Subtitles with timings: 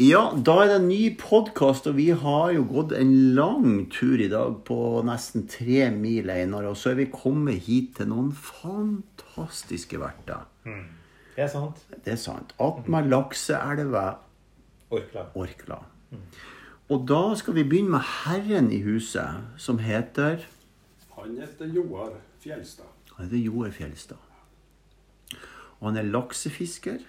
[0.00, 4.16] Ja, da er det en ny podkast, og vi har jo gått en lang tur
[4.16, 6.64] i dag på nesten tre mil, Einar.
[6.70, 10.46] Og så er vi kommet hit til noen fantastiske verter.
[10.64, 11.82] Det er sant.
[11.92, 12.54] Det er sant.
[12.56, 14.06] Attmed lakseelva
[14.88, 15.26] Orkla.
[15.36, 15.78] Orkla.
[16.88, 20.46] Og da skal vi begynne med herren i huset, som heter
[21.18, 22.88] Han heter Joar Fjelstad.
[23.18, 24.24] Han heter Joar Fjelstad.
[25.80, 27.04] Og han er laksefisker,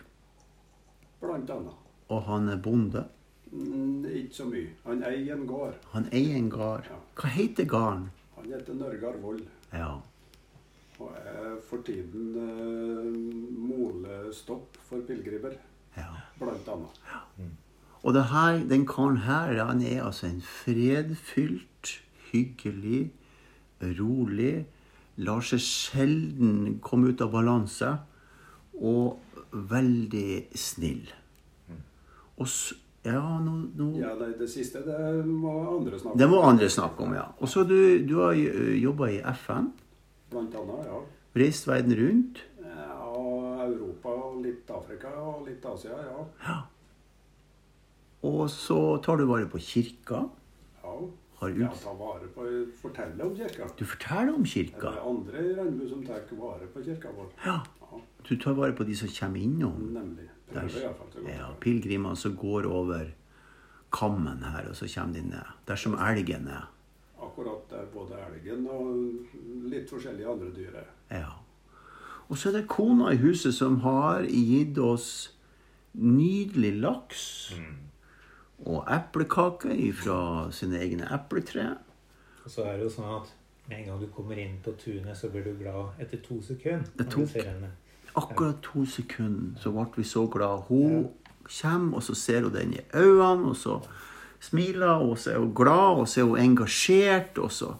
[1.22, 1.80] Blant annet.
[2.12, 3.06] Og han er bonde.
[3.52, 4.70] Mm, ikke så mye.
[4.86, 5.76] Han eier en gård.
[5.96, 6.88] Han eier en gard.
[7.20, 8.08] Hva heter gården?
[8.38, 9.44] Han heter Nørgar Vold.
[9.72, 9.94] Ja.
[11.02, 13.08] Og er for tiden eh,
[13.72, 15.56] molestopp for pilegrimer.
[15.98, 16.12] ja.
[16.40, 17.02] Blant annet.
[18.02, 21.92] Og det her, den karen her, han er altså en fredfylt,
[22.32, 23.12] hyggelig,
[24.00, 24.66] rolig,
[25.22, 27.92] lar seg sjelden komme ut av balanse,
[28.74, 29.20] og
[29.52, 31.12] veldig snill.
[32.42, 32.50] Og
[33.06, 33.88] ja, no, no.
[33.98, 36.20] Ja, nei, Det siste det må andre snakke om.
[36.22, 37.28] Det må andre snakke om, ja.
[37.42, 38.34] Og så du, du har
[38.78, 39.72] jobba i FN,
[40.32, 41.00] Blant annet, ja.
[41.36, 42.44] reist verden rundt.
[42.66, 42.88] ja.
[43.62, 46.22] Europa og litt Afrika og litt Asia, ja.
[46.48, 46.60] ja.
[48.26, 50.24] Og så tar du vare på kirka.
[50.84, 50.96] Ja,
[51.42, 51.78] Har ut...
[51.84, 52.46] ta vare på
[52.82, 53.68] Fortelle om kirka.
[53.78, 54.92] Du forteller om kirka?
[54.92, 57.32] Det er andre i Rennebu som tar vare på kirka vår.
[57.46, 57.60] Ja.
[57.82, 59.78] Ja, Du tar vare på de som kommer innom.
[59.94, 60.30] nemlig.
[60.54, 60.78] Godt
[61.26, 63.06] Ja, jeg pilegrimene som går over
[63.92, 65.54] kammen her, og så kommer de ned.
[65.68, 66.70] Dersom elgen er.
[67.22, 70.90] Akkurat der både elgen og litt forskjellige andre dyr er.
[71.12, 71.32] Ja.
[72.30, 75.34] Og så er det kona i huset som har gitt oss
[75.94, 77.24] nydelig laks
[78.66, 81.76] og eplekaker fra sine egne epletre.
[82.46, 83.34] Og så er det jo sånn at
[83.68, 86.88] med en gang du kommer inn på tunet, så blir du glad etter to sekunder.
[86.98, 87.08] Det
[88.16, 90.66] Akkurat to sekunder så ble vi så glad.
[90.68, 91.10] Hun
[91.62, 93.80] kommer, og så ser hun den i øynene, og så
[94.40, 97.74] smiler hun, og så er hun glad, og så er hun engasjert, og så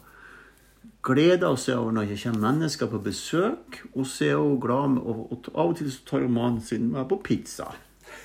[1.02, 4.88] gleder hun seg over når det kommer mennesker på besøk, og så er hun glad,
[4.88, 7.72] med, og, og av og til så tar hun mannen sin med på pizza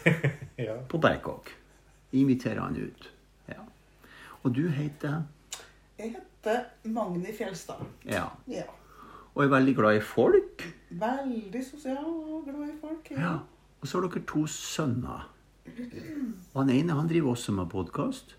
[0.58, 0.76] Ja.
[0.90, 1.52] på Berkåk.
[2.18, 3.10] Inviterer han ut.
[3.50, 3.62] Ja.
[4.44, 5.24] Og du heter
[6.00, 7.82] Jeg heter Magni Fjelstad.
[8.06, 8.26] Ja.
[8.48, 8.64] Ja.
[9.36, 10.64] Og er veldig glad i folk.
[10.90, 13.12] Veldig sosial og glad i folk.
[13.12, 13.38] Ja.
[13.82, 15.28] Og så har dere to sønner.
[16.54, 18.38] Og han ene han driver også med podkast.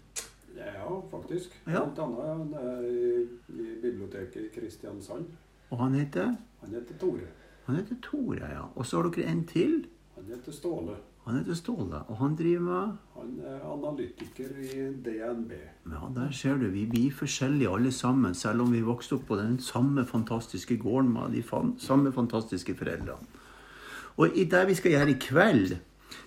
[0.56, 1.52] Ja, faktisk.
[1.66, 1.84] Ja.
[1.84, 3.10] Blant annet han er i,
[3.52, 5.28] i biblioteket i Kristiansand.
[5.70, 7.28] Og han heter Han heter Tore.
[7.66, 8.64] Han heter Tore, ja.
[8.74, 9.86] Og så har dere en til.
[10.16, 10.96] Han heter Ståle.
[11.28, 11.98] Han heter Ståle.
[12.08, 15.50] Og han driver med Han er analytiker i DNB.
[15.92, 16.70] Ja, der ser du.
[16.72, 21.12] Vi blir forskjellige alle sammen, selv om vi vokste opp på den samme fantastiske gården
[21.12, 23.18] med de fan samme fantastiske foreldrene.
[24.16, 25.76] Og i det vi skal gjøre i kveld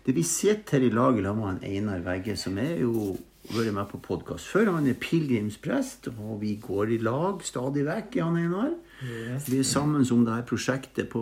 [0.06, 3.18] det Vi sitter her i lag sammen med Einar Vegge, som er jo
[3.50, 4.72] vært med på podkast før.
[4.76, 8.72] Han er pilegrimsprest, og vi går i lag stadig vekk, Jan Einar.
[9.02, 11.22] Vi er sammen om det her prosjektet på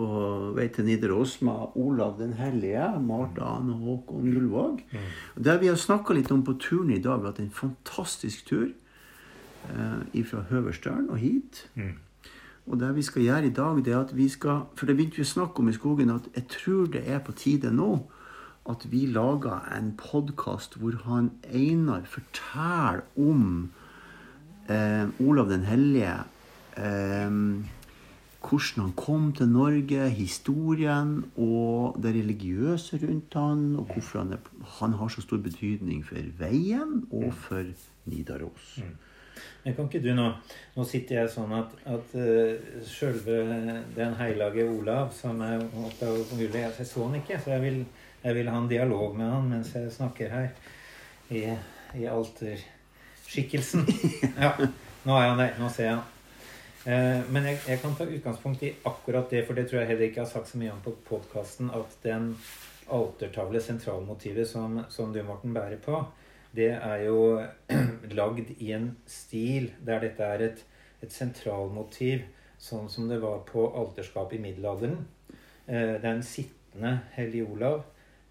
[0.56, 4.82] vei til Nidaros med Olav den hellige, Marta og Håkon Gullvåg.
[5.36, 7.50] Og Det vi har snakka litt om på turen i dag, vi har hatt en
[7.50, 8.68] fantastisk tur
[9.72, 11.64] eh, fra Høverstølen og hit.
[12.66, 15.16] Og det vi skal gjøre i dag, det er at vi skal For det begynte
[15.16, 17.94] vi å snakke om i skogen, at jeg tror det er på tide nå
[18.68, 23.70] at vi lager en podkast hvor han Einar forteller om
[24.68, 26.18] eh, Olav den hellige.
[26.80, 27.30] Eh,
[28.40, 34.50] hvordan han kom til Norge, historien og det religiøse rundt han, og hvorfor han, er,
[34.80, 37.68] han har så stor betydning for veien og for
[38.04, 38.78] Nidaros.
[39.64, 40.26] Men kan ikke du nå
[40.76, 43.38] Nå sitter jeg sånn at, at uh, sjølve
[43.96, 47.80] den hellige Olav, som er oppe av mulig Jeg så han ikke, så jeg vil,
[48.24, 50.48] jeg vil ha en dialog med han mens jeg snakker her.
[51.30, 51.44] I,
[51.94, 53.84] i alterskikkelsen.
[54.42, 54.56] Ja,
[55.04, 55.54] nå er han der.
[55.60, 56.08] Nå ser jeg han.
[56.88, 60.06] Eh, men jeg, jeg kan ta utgangspunkt i akkurat det, for det tror jeg heller
[60.08, 62.32] ikke har sagt så mye om på podkasten, at den
[62.90, 66.00] altertavle, sentralmotivet som, som du, Morten, bærer på,
[66.56, 67.42] det er jo
[68.20, 70.64] lagd i en stil der dette er et,
[71.04, 72.24] et sentralmotiv,
[72.60, 75.04] sånn som det var på alterskapet i middelalderen.
[75.68, 77.84] Eh, det er en sittende hellig Olav,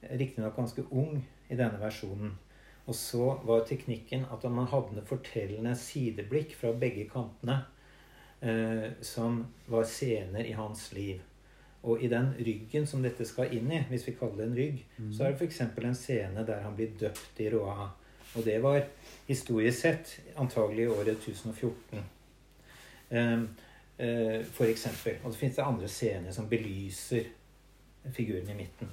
[0.09, 2.33] riktignok ganske ung i denne versjonen.
[2.89, 7.67] Og så var teknikken at man hadde fortellende sideblikk fra begge kantene
[8.41, 11.21] eh, som var scener i hans liv.
[11.81, 14.79] Og i den ryggen som dette skal inn i, hvis vi kaller det en rygg,
[15.15, 15.61] så er det f.eks.
[15.61, 17.87] en scene der han blir døpt i Roa.
[18.35, 18.81] Og det var
[19.27, 22.03] historisk sett antagelig i året 1014.
[23.09, 23.43] Eh,
[23.97, 25.21] eh, for eksempel.
[25.23, 27.31] Og så fins det andre scener som belyser
[28.11, 28.91] figuren i midten.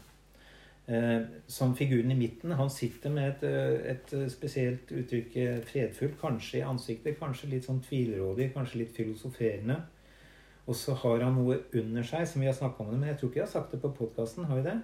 [0.87, 6.21] Eh, som figuren i midten, han sitter med et, eh, et spesielt uttrykk, eh, fredfullt,
[6.21, 9.83] kanskje i ansiktet, kanskje litt sånn tvilrådig, kanskje litt filosoferende.
[10.69, 13.19] Og så har han noe under seg, som vi har snakka om det, men jeg
[13.19, 14.45] tror ikke jeg har sagt det på podkasten.
[14.45, 14.83] Har det?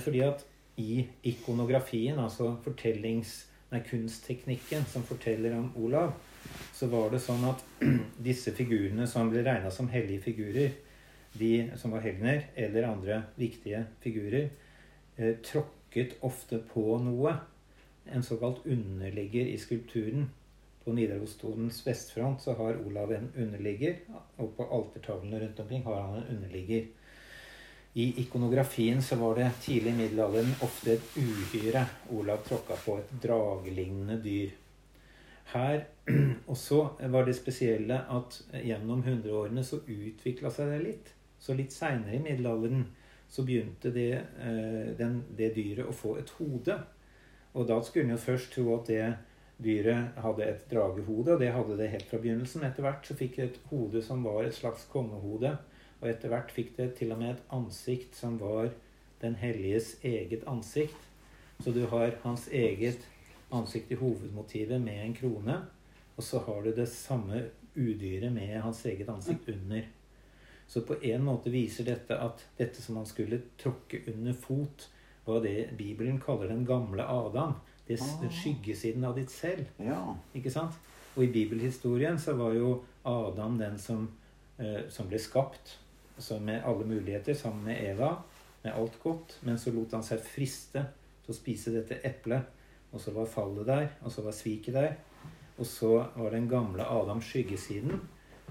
[0.00, 0.44] Fordi at
[0.76, 3.46] i ikonografien, altså fortellings...
[3.72, 6.12] Nei, kunstteknikken som forteller om Olav,
[6.72, 7.64] så var det sånn at
[8.28, 10.70] disse figurene som ble regna som hellige figurer,
[11.34, 14.63] de som var helgener, eller andre viktige figurer, eh,
[15.16, 17.36] tråkket ofte på noe.
[18.04, 20.30] En såkalt underligger i skulpturen.
[20.84, 24.02] På Nidarosdolens vestfront så har Olav en underligger,
[24.36, 26.90] og på altertavlene rundt omkring har han en underligger.
[27.94, 33.12] I ikonografien så var det tidlig i middelalderen ofte et uhyre Olav tråkka på, et
[33.22, 34.50] dragelignende dyr.
[35.54, 35.84] Her
[36.52, 36.80] også
[37.14, 41.14] var det spesielle at gjennom hundreårene så utvikla seg det litt.
[41.38, 42.84] Så litt seinere i middelalderen
[43.28, 46.78] så begynte det, eh, den, det dyret å få et hode.
[47.54, 49.04] Og da skulle en jo først tro at det
[49.62, 52.64] dyret hadde et dragehode, og det hadde det helt fra begynnelsen.
[52.66, 55.54] Etter hvert så fikk det et hode som var et slags kongehode.
[56.00, 58.72] Og etter hvert fikk det til og med et ansikt som var
[59.22, 61.10] den helliges eget ansikt.
[61.62, 63.06] Så du har hans eget
[63.54, 65.60] ansikt i hovedmotivet med en krone.
[66.16, 69.86] Og så har du det samme udyret med hans eget ansikt under.
[70.68, 74.88] Så på en måte viser dette at dette som han skulle tråkke under fot,
[75.24, 77.54] var det Bibelen kaller den gamle Adam.
[77.86, 78.28] Det er Ah.
[78.30, 79.66] skyggesiden av ditt selv.
[79.78, 80.14] Ja.
[80.34, 80.72] Ikke sant?
[81.16, 84.08] Og i bibelhistorien så var jo Adam den som,
[84.58, 85.78] eh, som ble skapt
[86.18, 88.22] så med alle muligheter sammen med Eva,
[88.62, 89.38] med alt godt.
[89.42, 90.86] Men så lot han seg friste
[91.24, 92.42] til å spise dette eplet.
[92.92, 94.96] Og så var fallet der, og så var sviket der.
[95.58, 98.00] Og så var den gamle Adam skyggesiden.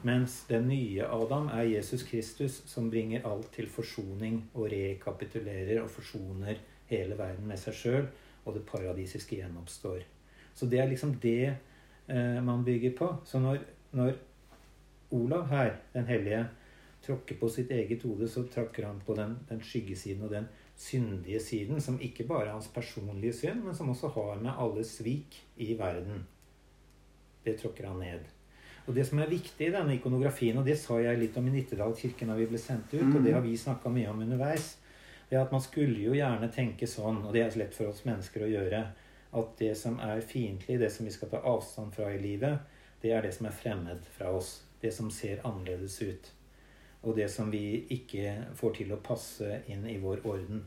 [0.03, 5.91] Mens den nye Adam er Jesus Kristus, som bringer alt til forsoning og rekapitulerer og
[5.91, 6.59] forsoner
[6.89, 8.09] hele verden med seg sjøl,
[8.44, 10.03] og det paradisiske gjenoppstår.
[10.53, 13.09] Så det er liksom det eh, man bygger på.
[13.25, 13.63] Så når,
[13.95, 14.19] når
[15.15, 16.44] Olav her, den hellige,
[17.03, 21.39] tråkker på sitt eget hode, så tråkker han på den, den skyggesiden og den syndige
[21.39, 25.39] siden, som ikke bare er hans personlige synd, men som også har med alle svik
[25.57, 26.25] i verden.
[27.45, 28.31] Det tråkker han ned.
[28.85, 31.53] Og Det som er viktig i denne ikonografien, og det sa jeg litt om i
[31.53, 34.74] Nittedal kirke når vi ble sendt ut, og det har vi snakka mye om underveis,
[35.30, 37.89] det er at man skulle jo gjerne tenke sånn, og det er så lett for
[37.89, 38.81] oss mennesker å gjøre,
[39.33, 42.59] at det som er fiendtlig, det som vi skal ta avstand fra i livet,
[43.01, 44.62] det er det som er fremmed fra oss.
[44.83, 46.29] Det som ser annerledes ut.
[47.07, 50.62] Og det som vi ikke får til å passe inn i vår orden.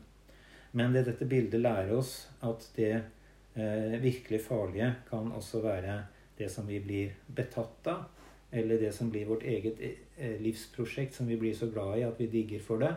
[0.77, 5.99] Men det dette bildet lærer oss, at det eh, virkelig farlige kan også være
[6.37, 8.03] det som vi blir betatt av,
[8.51, 9.79] eller det som blir vårt eget
[10.17, 12.93] eh, livsprosjekt, som vi blir så glad i at vi digger for det.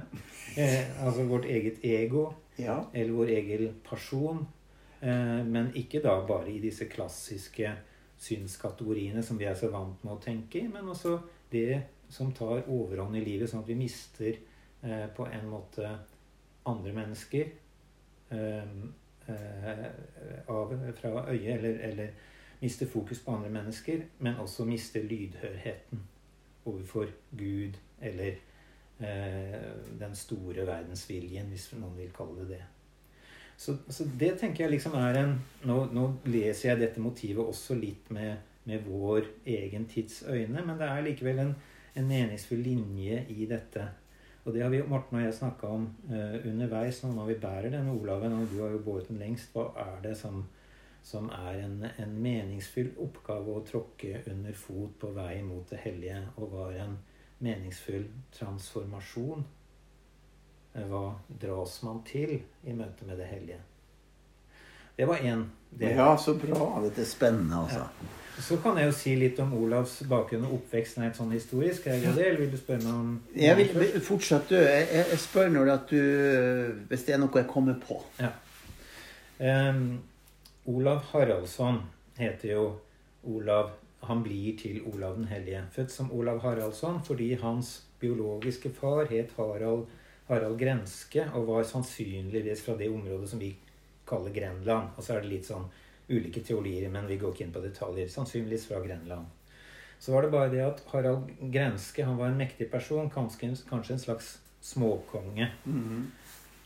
[0.56, 2.84] Eh, altså vårt eget ego, Ja.
[2.94, 4.46] eller vår egen person.
[5.00, 7.72] Eh, men ikke da bare i disse klassiske
[8.20, 11.19] synskategoriene som vi er så vant med å tenke i, men også
[11.52, 14.34] det som tar overhånd i livet, sånn at vi mister
[14.82, 15.88] eh, på en måte
[16.66, 17.46] andre mennesker
[18.31, 18.75] eh,
[19.31, 19.87] eh,
[20.50, 22.12] av, fra øyet, eller, eller
[22.60, 26.02] mister fokus på andre mennesker, men også mister lydhørheten
[26.66, 28.36] overfor Gud eller
[29.00, 29.70] eh,
[30.00, 32.62] den store verdensviljen, hvis noen vil kalle det det.
[33.60, 35.34] Så, så det tenker jeg liksom er en
[35.68, 40.78] nå, nå leser jeg dette motivet også litt med, med vår egen tids øyne, men
[40.80, 41.50] det er likevel en,
[41.94, 43.85] en meningsfull linje i dette.
[44.44, 47.68] Og det har vi, Morten og jeg snakka om eh, underveis nå når vi bærer
[47.75, 49.52] denne Olaven, og du har jo båret den lengst.
[49.52, 50.40] Hva er det som,
[51.02, 56.21] som er en, en meningsfull oppgave å tråkke under fot på vei mot det hellige,
[56.37, 56.99] og var en
[57.40, 58.04] meningsfull
[58.37, 59.45] transformasjon?
[60.75, 63.59] Eh, Hva dras man til i møte med det hellige?
[65.00, 65.95] Det var én del.
[65.97, 66.80] ja, så bra.
[66.85, 67.87] Dette er spennende, altså.
[68.40, 71.87] Så kan jeg jo si litt om Olavs bakgrunn og oppvekst helt sånn historisk.
[71.88, 74.57] Er det eller vil du spørre meg om Jeg vil fortsette.
[74.57, 75.99] Jeg, jeg, jeg spør når at du
[76.88, 77.99] Hvis det er noe jeg kommer på.
[79.40, 79.83] Em,
[80.64, 81.83] Olav Haraldsson
[82.19, 82.64] heter jo
[83.25, 85.62] Olav Han blir til Olav den hellige.
[85.73, 89.87] Født som Olav Haraldsson fordi hans biologiske far het Harald,
[90.29, 93.50] Harald Grenske og var sannsynligvis fra det området som vi
[94.09, 94.88] kaller Grenland.
[94.97, 95.69] Og så er det litt sånn
[96.11, 98.09] ulike teorier, men vi går ikke inn på detaljer.
[98.09, 99.29] Sannsynligvis fra Grenland.
[100.00, 103.99] Så var det bare det at Harald Grenske han var en mektig person, kanskje, kanskje
[103.99, 105.50] en slags småkonge.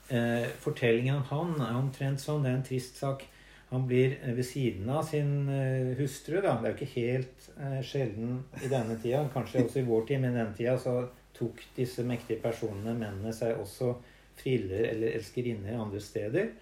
[0.09, 2.45] Eh, fortellingen om han er omtrent sånn.
[2.47, 3.27] Det er en trist sak.
[3.75, 6.38] Han blir eh, ved siden av sin eh, hustru.
[6.40, 6.57] da.
[6.61, 10.23] Det er jo ikke helt eh, sjelden i denne tida, kanskje også i vår tid,
[10.23, 11.00] men i denne tida så
[11.35, 13.97] tok disse mektige personene, mennene, seg også
[14.38, 16.54] friller eller elskerinner andre steder.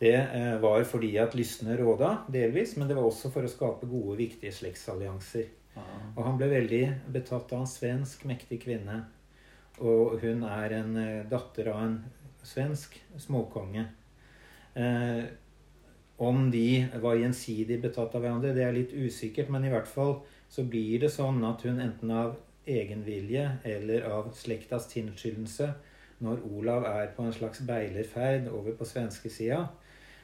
[0.00, 3.88] Det eh, var fordi at lystne råda, delvis, men det var også for å skape
[3.90, 5.56] gode, viktige slektsallianser.
[6.16, 6.82] Og han ble veldig
[7.14, 9.04] betatt av en svensk mektig kvinne.
[9.80, 12.00] Og hun er en eh, datter av en
[12.44, 13.86] svensk småkonge.
[14.74, 15.22] Eh,
[16.20, 20.18] om de var gjensidig betatt av hverandre, det er litt usikkert, men i hvert fall
[20.52, 22.34] så blir det sånn at hun enten av
[22.68, 25.70] egen vilje eller av slektas tilskyndelse,
[26.20, 29.62] når Olav er på en slags beilerferd over på svenskesida,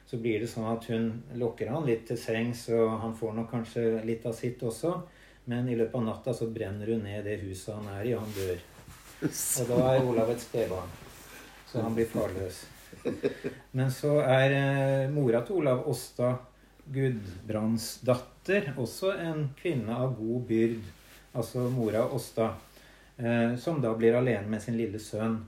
[0.06, 1.08] så blir det sånn at hun
[1.40, 4.92] lokker han litt til sengs, og han får nok kanskje litt av sitt også.
[5.48, 8.22] Men i løpet av natta så brenner hun ned det huset han er i, og
[8.26, 8.62] han dør.
[9.24, 10.96] Og da er Olav et spedbarn.
[11.66, 12.66] Så han blir farløs.
[13.72, 16.34] Men så er eh, mora til Olav Åsta
[16.86, 20.78] Gudbrandsdatter også en kvinne av god byrd.
[21.36, 22.52] Altså mora Åsta.
[23.16, 25.38] Eh, som da blir alene med sin lille sønn.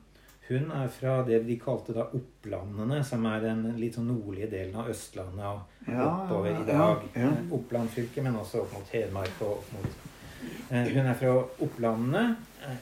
[0.48, 4.78] Hun er fra det de kalte da Opplandene, som er den litt sånn nordlige delen
[4.80, 7.02] av Østlandet og Ja, oppover i dag.
[7.14, 7.26] ja.
[7.26, 7.32] ja.
[7.52, 10.04] Oppland fylke, men også opp mot Hedmark og opp mot
[10.70, 11.32] Eh, Hun er fra
[11.64, 12.36] Opplandene.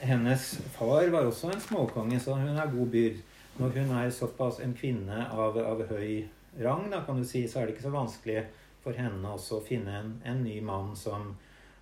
[0.04, 0.42] Hennes
[0.74, 3.20] far var også en småkonge, så hun er god byrd.
[3.56, 6.26] Når hun er såpass en kvinne av, av høy
[6.60, 8.42] rang, da, kan du si, så er det ikke så vanskelig
[8.84, 11.30] for henne også å finne en, en ny mann som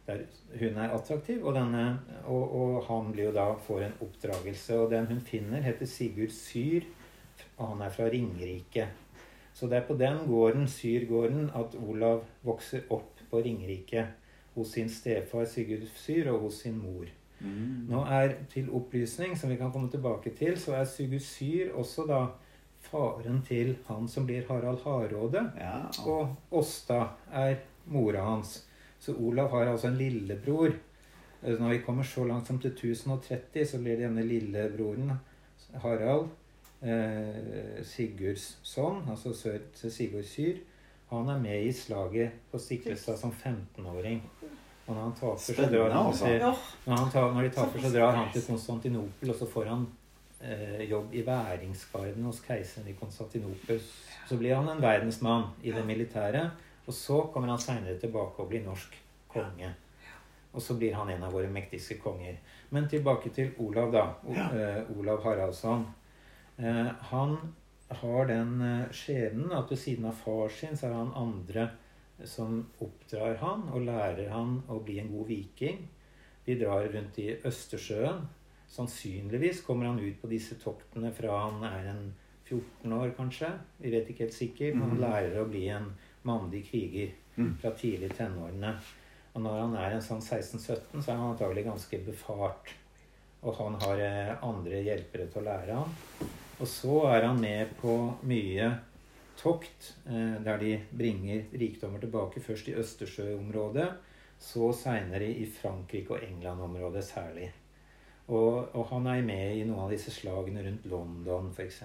[0.06, 0.22] der
[0.60, 1.98] hun er attraktiv, og, denne,
[2.30, 4.76] og, og han blir jo da får en oppdragelse.
[4.84, 6.86] Og den hun finner, heter Sigurd Syr,
[7.56, 8.86] og han er fra Ringerike.
[9.54, 14.06] Så det er på den gården, Syrgården, at Olav vokser opp på Ringerike
[14.54, 17.10] hos sin stefar Sigurd Syr og hos sin mor.
[17.44, 17.86] Mm.
[17.90, 22.06] Nå er til opplysning, som vi kan komme tilbake til, så er Sigurd Syr også
[22.08, 22.22] da
[22.84, 25.44] faren til han som blir Harald Hardråde.
[25.60, 25.84] Ja.
[26.08, 28.62] Og Åsta er mora hans.
[28.98, 30.72] Så Olav har altså en lillebror.
[31.42, 35.12] Eh, Når vi kommer så langt som til 1030, så blir denne lillebroren
[35.82, 36.28] Harald
[36.82, 40.62] eh, Sigurds sønn, altså sønnen til Sigurd Syr,
[41.10, 44.22] han er med i slaget på Stiklestad som 15-åring.
[44.86, 46.24] Og når han taper, så drar han altså.
[46.26, 46.40] til
[46.84, 49.86] når, han tar, når de taper, så drar han til Konstantinopel, og så får han
[50.40, 53.80] eh, jobb i væringsgarden hos keiseren i Konstantinopel.
[54.28, 56.44] Så blir han en verdensmann i det militære,
[56.84, 59.00] og så kommer han seinere tilbake og blir norsk
[59.32, 59.72] konge.
[60.52, 62.36] Og så blir han en av våre mektigste konger.
[62.70, 64.04] Men tilbake til Olav, da.
[64.22, 65.86] O, eh, Olav Haraldsson.
[66.58, 67.38] Eh, han
[67.88, 71.68] har den eh, skjebnen at ved siden av far sin så er han andre
[72.24, 75.88] som oppdrar han og lærer han å bli en god viking.
[76.46, 78.22] De drar rundt i Østersjøen.
[78.70, 82.04] Sannsynligvis kommer han ut på disse toktene fra han er en
[82.44, 83.50] 14 år, kanskje.
[83.80, 84.74] Vi vet ikke helt sikkert.
[84.76, 85.92] Men han lærer å bli en
[86.24, 87.56] mandig kriger Mm.
[87.58, 88.68] fra tidlig i tenårene.
[89.34, 92.70] Og når han er en sånn 16-17, så er han antagelig ganske befart.
[93.42, 95.90] Og han har eh, andre hjelpere til å lære han.
[96.60, 98.68] Og så er han med på mye
[99.40, 102.40] tokt eh, der de bringer rikdommer tilbake.
[102.40, 103.88] Først i Østersjøområdet,
[104.38, 107.52] så seinere i Frankrike og England-området særlig.
[108.28, 111.82] Og, og han er med i noen av disse slagene rundt London, f.eks.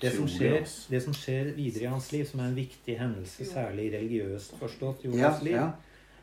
[0.00, 3.46] Det som, skjer, det som skjer videre i hans liv, som er en viktig hendelse,
[3.46, 5.60] særlig religiøst forstått i hans liv,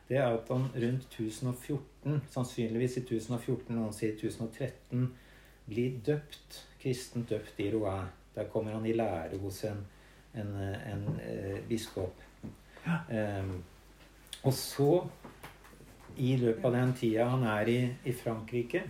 [0.09, 5.07] det er at han rundt 1014, sannsynligvis i 1014, noen sier 1013,
[5.69, 8.11] blir døpt, kristent døpt i Rouen.
[8.35, 9.83] Der kommer han i lære hos en,
[10.35, 12.15] en, en en biskop.
[13.09, 13.51] Em,
[14.43, 15.03] og så,
[16.17, 18.83] i løpet av den tida han er i, i Frankrike,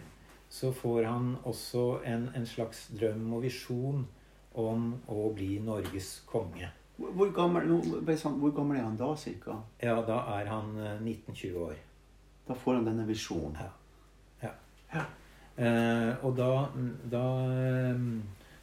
[0.49, 4.03] så får han også en, en slags drøm og visjon
[4.55, 6.69] om å bli Norges konge.
[6.97, 7.71] Hvor, gammel,
[8.17, 9.55] sånn- hvor gammel er han da, cirka?
[9.81, 11.79] Ja, da er han eh, 19-20 år.
[12.47, 13.57] Da får han denne visjonen.
[15.53, 16.49] Eh, og da,
[17.13, 17.23] da,
[17.53, 17.99] eh,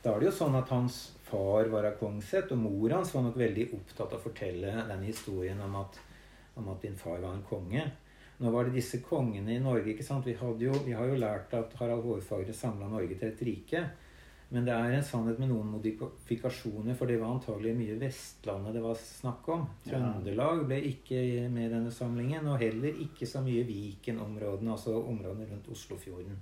[0.02, 3.26] da er det jo sånn at hans far var av Kongseth, og mor hans var
[3.26, 5.98] nok veldig opptatt av å fortelle den historien om at,
[6.56, 7.84] om at din far var en konge.
[8.40, 9.92] Nå var det disse kongene i Norge.
[9.92, 10.24] ikke sant?
[10.24, 13.82] Vi, hadde jo, vi har jo lært at Harald Hårfagre samla Norge til et rike.
[14.50, 18.82] Men det er en sannhet med noen modifikasjoner, for det var antagelig mye Vestlandet det
[18.82, 19.68] var snakk om.
[19.84, 21.20] Trøndelag ble ikke
[21.52, 26.40] med i denne samlingen, og heller ikke så mye Viken-områdene, altså områdene rundt Oslofjorden.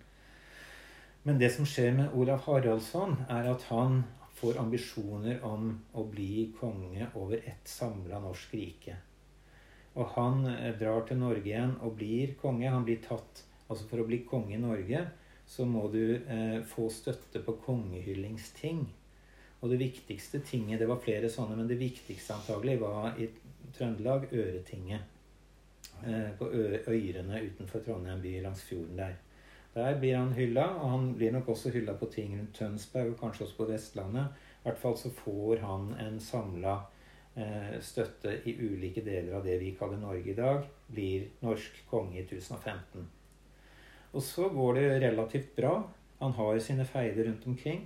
[1.29, 3.99] Men det som skjer med Olav Haraldsson, er at han
[4.39, 8.95] får ambisjoner om å bli konge over et samla norsk rike.
[10.01, 12.73] Og han eh, drar til Norge igjen og blir konge.
[12.73, 15.03] Han blir tatt Altså for å bli konge i Norge
[15.45, 18.81] så må du eh, få støtte på kongehyllingsting.
[19.61, 23.29] Og det viktigste tinget Det var flere sånne, men det viktigste antagelig var i
[23.77, 25.05] Trøndelag Øretinget.
[26.09, 29.19] Eh, på Øyrene utenfor Trondheim by, langs fjorden der.
[29.75, 33.19] Der blir han hylla, og han blir nok også hylla på ting rundt Tønsberg og
[33.21, 34.39] kanskje også på Vestlandet.
[34.59, 36.79] I hvert fall så får han en samla
[37.37, 40.65] eh, støtte i ulike deler av det vi kaller Norge i dag.
[40.89, 43.07] Blir norsk konge i 1015.
[44.13, 45.77] Og så går det relativt bra.
[46.19, 47.85] Han har sine feider rundt omkring.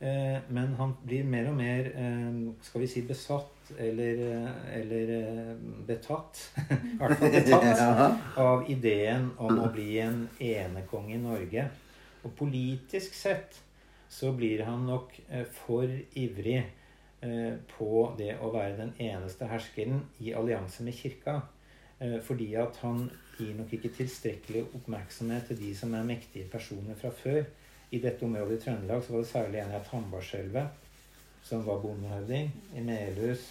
[0.00, 4.20] Eh, men han blir mer og mer eh, skal vi si besatt eller,
[4.72, 5.54] eller eh,
[5.86, 6.40] betatt.
[6.70, 7.80] I hvert fall betatt
[8.48, 11.68] av ideen om å bli en enekonge i Norge.
[12.24, 13.60] Og politisk sett
[14.10, 15.86] så blir han nok eh, for
[16.18, 21.40] ivrig eh, på det å være den eneste herskeren i allianse med kirka.
[22.24, 23.02] Fordi at han
[23.36, 27.42] gir nok ikke tilstrekkelig oppmerksomhet til de som er mektige personer fra før.
[27.92, 30.86] I dette området i Trøndelag så var det særlig en av Tambarskjelvet,
[31.44, 32.48] som var bondehøvding.
[32.72, 33.44] I Melhus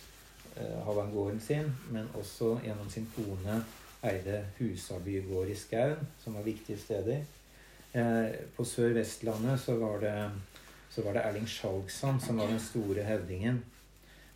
[0.56, 3.63] eh, gården sin, men også gjennom sin kone
[4.03, 7.25] eide Husaby gård i Skaun, som var viktige steder.
[7.94, 10.15] Eh, på Sør-Vestlandet så var det,
[10.89, 13.62] så var det Erling Skjalgsson som var den store høvdingen.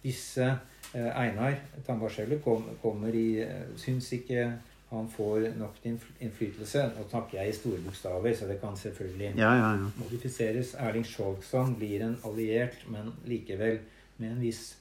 [0.03, 0.49] Disse
[0.93, 1.55] eh, Einar
[1.87, 3.45] Tambarskjelvet kom, kommer i
[3.77, 4.51] Syns ikke
[4.93, 5.79] han får nok
[6.21, 6.83] innflytelse.
[6.93, 9.89] Nå snakker jeg i store bokstaver, så det kan selvfølgelig Ja, ja, ja.
[9.97, 10.75] modifiseres.
[10.77, 13.79] Erling Skjalgsson blir en alliert, men likevel
[14.17, 14.75] med en viss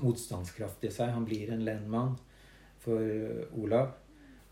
[0.00, 1.12] motstandskraft i seg.
[1.14, 2.14] Han blir en lenmann
[2.82, 3.02] for
[3.60, 3.92] Olav.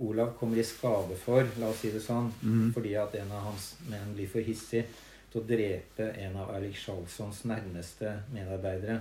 [0.00, 2.68] Olav kommer i skade for, la oss si det sånn, mm.
[2.73, 4.87] fordi at en av hans menn blir for hissig
[5.30, 8.97] til å drepe en av Erling Skjalgssons nærmeste medarbeidere.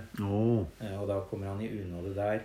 [0.78, 2.44] Eh, Og da kommer han i unåde der.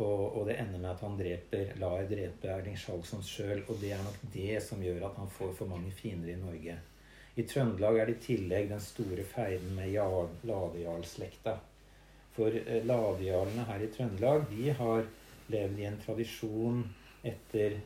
[0.00, 3.62] Og, og det ender med at han dreper, lar drepe Erling Skjalgsson sjøl.
[3.68, 6.78] Og det er nok det som gjør at han får for mange fiender i Norge.
[7.36, 11.60] I Trøndelag er det i tillegg den store feiden med jarl, Ladejarlslekta.
[12.36, 15.06] For eh, ladejarlene her i Trøndelag de har
[15.50, 16.84] levd i en tradisjon
[17.26, 17.80] etter,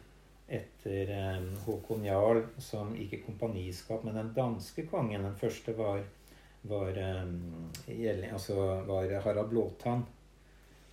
[0.48, 5.24] etter eh, Håkon Jarl, som gikk i kompaniskap med den danske kongen.
[5.24, 6.04] Den første var,
[6.68, 8.58] var, eh, altså
[8.88, 10.04] var Harald Blåtann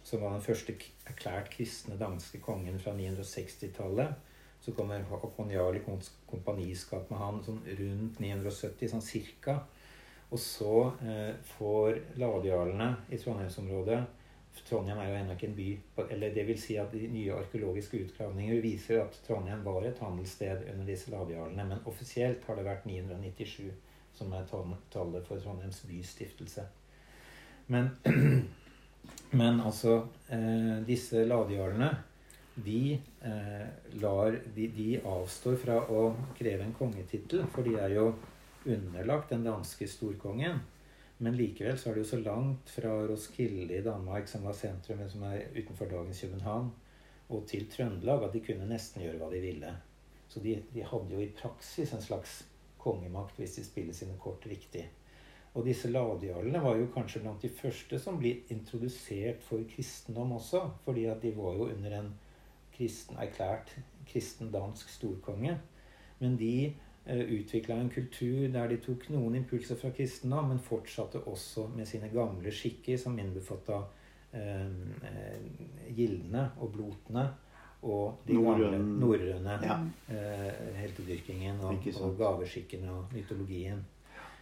[0.04, 0.76] som var den første
[1.10, 4.16] erklært kristne danske kongen fra 960-tallet.
[4.62, 5.84] Så kommer Håkon Jarl i
[6.30, 9.62] kompaniskap med han sånn rundt 970, sånn cirka.
[10.32, 14.02] Og så eh, får ladejarlene i Trondheimsområdet
[14.68, 15.68] Trondheim er jo ennå ikke en by.
[16.12, 20.66] Eller det vil si at de nye arkeologiske utgravninger viser at Trondheim var et handelssted
[20.74, 21.66] under disse ladejarlene.
[21.70, 23.72] Men offisielt har det vært 997
[24.16, 26.66] som er tall- tallet for Trondheims bystiftelse.
[27.68, 27.90] Men
[29.40, 31.90] men altså, eh, disse ladejarlene,
[32.56, 33.68] de, eh,
[34.02, 38.10] lar, de, de avstår fra å kreve en kongetittel, for de er jo
[38.66, 40.62] underlagt den danske storkongen.
[41.22, 44.98] Men likevel så er det jo så langt fra Roskilde i Danmark, som var sentrum,
[45.02, 46.72] men som er utenfor dagens København,
[47.30, 49.76] og til Trøndelag, at de kunne nesten gjøre hva de ville.
[50.32, 52.42] Så de, de hadde jo i praksis en slags
[52.82, 54.88] kongemakt hvis de spiller sine kort riktig.
[55.54, 60.64] Og disse ladejarlene var jo kanskje blant de første som ble introdusert for kristendom også,
[60.86, 62.14] fordi at de var jo under en
[62.74, 63.74] kristen, erklært
[64.08, 65.58] kristen dansk storkonge.
[66.24, 66.72] Men de
[67.06, 72.10] utvikla en kultur der de tok noen impulser fra kristendom, men fortsatte også med sine
[72.14, 73.80] gamle skikker, som innbefatta
[74.34, 74.68] eh,
[75.10, 75.40] eh,
[75.98, 77.26] gildene og blotene
[77.82, 79.80] og de gamle Norrøn- norrøne Ja.
[80.14, 83.82] eh, heltedyrkingen og, og gaveskikkene og mytologien.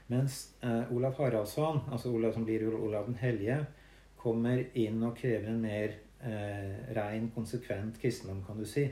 [0.10, 3.62] Mens eh, Olav Haraldsson, altså Olav som blir Olav den hellige,
[4.20, 8.90] kommer inn og krever en mer eh, rein, konsekvent kristendom, kan du si.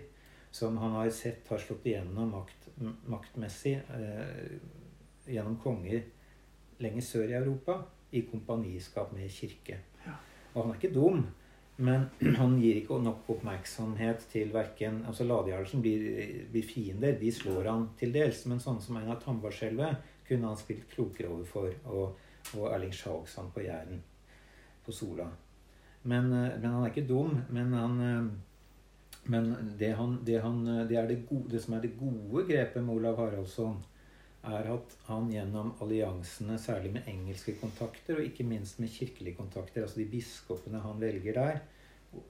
[0.52, 2.67] Som han har sett har slått igjennom makt,
[3.10, 4.58] maktmessig eh,
[5.28, 6.06] gjennom konger
[6.84, 9.80] lenger sør i Europa, i kompaniskap med kirke.
[10.54, 11.26] Og han er ikke dum,
[11.78, 12.08] men
[12.40, 16.06] han gir ikke nok oppmerksomhet til verken altså Ladejarlsen blir,
[16.52, 18.46] blir fiender, de slår han til dels.
[18.50, 21.74] Men sånne som Einar Tambarskjelvet kunne han spilt klokere overfor.
[21.92, 22.24] Og,
[22.56, 24.02] og Erling Sjagsand på Jæren,
[24.86, 25.28] på Sola.
[26.08, 27.36] Men, eh, men han er ikke dum.
[27.54, 28.28] Men, han, eh,
[29.28, 32.96] men det, han, det, han, det, det, gode, det som er det gode grepet med
[32.96, 33.80] Olav Haraldsson,
[34.48, 39.84] er at han gjennom alliansene, særlig med engelske kontakter, og ikke minst med kirkelige kontakter,
[39.84, 41.60] altså de biskopene han velger der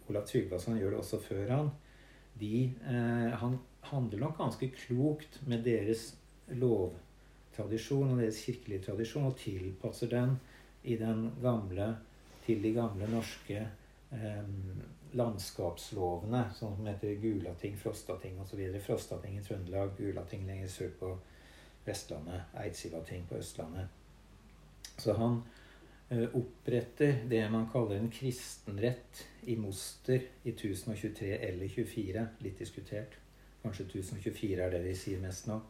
[0.09, 1.71] Olav Tryggvason gjør det også før han.
[2.39, 3.57] De, eh, han
[3.91, 6.11] handler nok ganske klokt med deres
[6.47, 10.37] lovtradisjon og deres kirkelige tradisjon, og tilpasser den
[10.83, 11.95] i den gamle,
[12.45, 13.63] til de gamle norske
[14.13, 14.51] eh,
[15.15, 18.63] landskapslovene, sånn som heter Gulating, Frostating osv.
[18.83, 21.13] Frostating i Trøndelag, Gulating lenger sør på
[21.87, 23.87] Vestlandet, Eidsivating på Østlandet.
[24.97, 25.39] Så han
[26.09, 32.27] eh, oppretter det man kaller en kristenrett i Moster i 1023 eller 24.
[32.43, 33.17] Litt diskutert.
[33.63, 35.61] Kanskje 1024 er det de sier mest nå.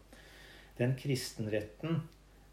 [0.77, 2.01] Den kristenretten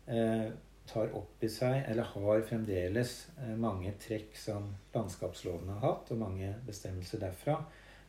[0.06, 0.50] eh,
[0.86, 6.20] tar opp i seg, eller har fremdeles, eh, mange trekk som landskapsloven har hatt, og
[6.20, 7.58] mange bestemmelser derfra.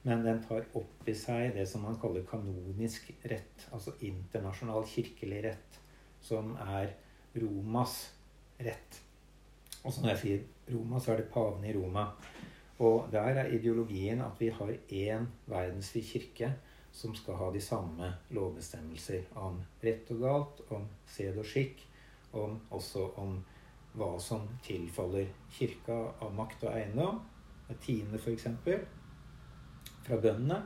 [0.03, 5.41] Men den tar opp i seg det som man kaller kanonisk rett, altså internasjonal kirkelig
[5.47, 5.79] rett,
[6.21, 6.93] som er
[7.41, 8.11] Romas
[8.59, 9.01] rett.
[9.83, 12.05] Og så når jeg sier Roma, så er det paven i Roma.
[12.81, 16.51] Og der er ideologien at vi har én verdensvid kirke
[16.95, 21.81] som skal ha de samme lovbestemmelser om rett og galt, om sed og skikk,
[22.41, 23.37] om, også om
[23.95, 27.21] hva som tilfaller kirka av makt og eiendom,
[27.81, 28.47] tiende f.eks.,
[30.05, 30.59] fra bøndene,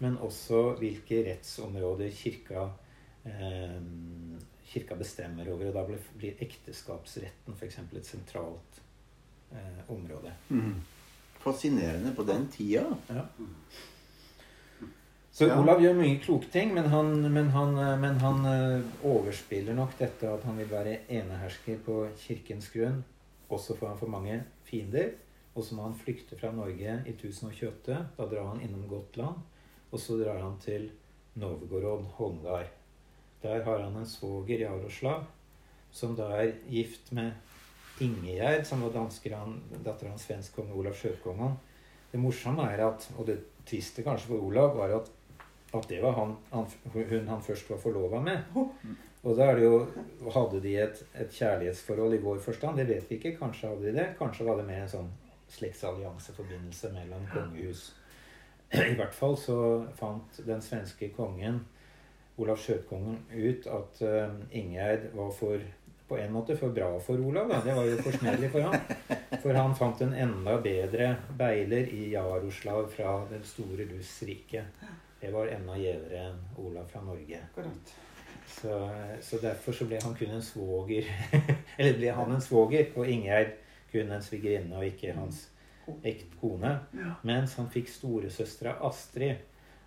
[0.00, 2.70] men også hvilke rettsområder kirka,
[3.28, 3.76] eh,
[4.72, 5.68] kirka bestemmer over.
[5.68, 7.78] Og da blir, blir ekteskapsretten f.eks.
[7.84, 8.80] et sentralt
[9.52, 10.32] eh, område.
[10.48, 10.80] Mm.
[11.42, 12.86] Fascinerende på den tida.
[13.10, 13.26] Ja.
[15.32, 15.56] Så Ja.
[15.60, 19.94] Olav gjør mye kloke ting, men han, men, han, eh, men han eh, overspiller nok
[19.98, 23.02] dette at han vil være enehersker på kirkens grunn.
[23.48, 25.14] Også får han for mange fiender.
[25.54, 27.96] Og så må han flykte fra Norge i 1028.
[28.18, 29.40] Da drar han innom Gotland.
[29.92, 30.90] Og så drar han til
[31.34, 32.68] Novgorod, Holmgard.
[33.42, 35.24] Der har han en svoger, Jaroslav,
[35.92, 37.32] som da er gift med
[38.00, 41.56] Ingegjerd, som var dansker, han, datter av en svensk konge, Olav Sjøkongen.
[42.12, 45.10] Det morsomme er at, og det triste kanskje for Olav, var at,
[45.74, 48.54] at det var han, han, hun han først var forlova med.
[49.22, 49.76] Og da er det jo,
[50.34, 52.80] hadde de et, et kjærlighetsforhold i vår forstand?
[52.80, 53.36] Det vet vi ikke.
[53.38, 54.06] Kanskje hadde de det.
[54.18, 55.12] Kanskje var det mer en sånn
[55.52, 57.92] slektsallianseforbindelse mellom kongehus.
[58.72, 59.58] I hvert fall så
[59.98, 61.60] fant den svenske kongen,
[62.40, 65.60] Olav Skjøtkongen, ut at uh, Ingjerd var for
[66.08, 67.48] på en måte for bra for Olav.
[67.48, 67.60] Da.
[67.64, 68.74] Det var jo forsmedelig for ham.
[69.40, 74.82] For han fant en enda bedre beiler i Jaroslav fra det store Russ-riket.
[75.22, 77.38] Det var enda gjevere enn Olav fra Norge.
[77.46, 77.92] Akkurat.
[78.52, 78.74] Så,
[79.22, 81.06] så derfor så ble han kun en svoger.
[81.78, 83.54] Eller ble han en svoger, og Ingjerd
[83.92, 85.44] kun en svigerinne og ikke hans
[86.06, 86.74] ekte kone.
[87.26, 89.40] Mens han fikk storesøstera Astrid,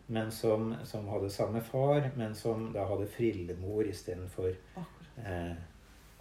[0.08, 4.52] men som, som hadde samme far, men som da hadde frillemor istedenfor
[5.18, 5.56] eh,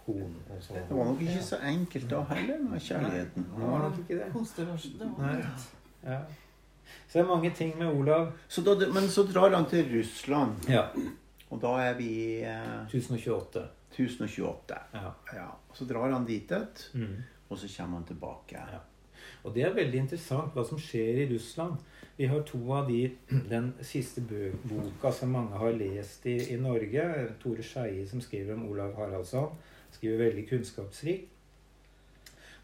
[0.05, 0.59] kone.
[0.59, 3.45] så- Det var nok ikke så enkelt da heller med kjærligheten.
[3.55, 4.31] Det var nok ikke det.
[4.33, 4.99] Konstellasjon.
[4.99, 5.35] Det var Nei.
[5.43, 5.69] litt.
[6.05, 6.19] Ja.
[7.07, 8.31] Så det er mange ting med Olav.
[8.47, 10.87] Så da, men så drar han til Russland, Ja.
[11.49, 13.67] og da er vi eh, 1028.
[13.95, 14.77] 1028.
[14.93, 15.11] Ja.
[15.33, 15.47] Ja.
[15.73, 17.23] Så drar han dit, et, Mm.
[17.49, 18.57] og så kommer han tilbake.
[18.73, 18.79] Ja.
[19.43, 21.77] Og det er veldig interessant hva som skjer i Russland.
[22.17, 23.11] Vi har to av de
[23.49, 24.21] Den siste
[24.63, 27.03] boka som mange har lest i, i Norge.
[27.43, 29.49] Tore Skeie som skriver om Olav Haraldsson.
[29.91, 31.29] Skriver veldig kunnskapsrikt.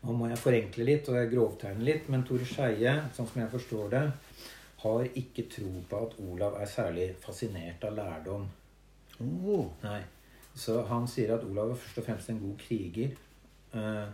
[0.01, 3.51] Nå må jeg forenkle litt og jeg grovtegne litt, men Tore Skeie, sånn som jeg
[3.51, 4.05] forstår det,
[4.81, 8.47] har ikke tro på at Olav er særlig fascinert av lærdom.
[9.21, 9.67] Oh.
[9.83, 9.99] Nei.
[10.57, 13.13] Så han sier at Olav var først og fremst en god kriger.
[13.77, 14.07] eh,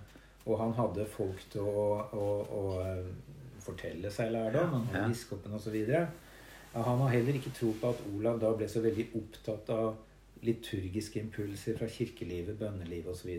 [0.47, 2.25] og han hadde folk til å, å,
[2.59, 3.07] å eh,
[3.63, 4.75] fortelle seg lærdom.
[4.75, 5.77] Han hadde biskopen osv.
[6.75, 9.95] Han har heller ikke tro på at Olav da ble så veldig opptatt av
[10.45, 13.33] liturgiske impulser fra kirkelivet, bønnelivet osv.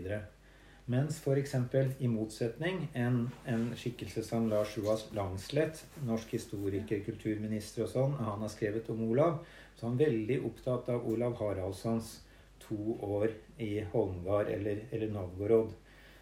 [0.89, 1.53] Mens f.eks.
[1.99, 8.41] i motsetning en, en skikkelse som Lars Joas Langslett, norsk historiker, kulturminister og sånn, han
[8.41, 9.43] har skrevet om Olav,
[9.75, 12.15] så er han veldig opptatt av Olav Haraldssons
[12.63, 15.77] to år i Holmgard eller, eller Novgorod.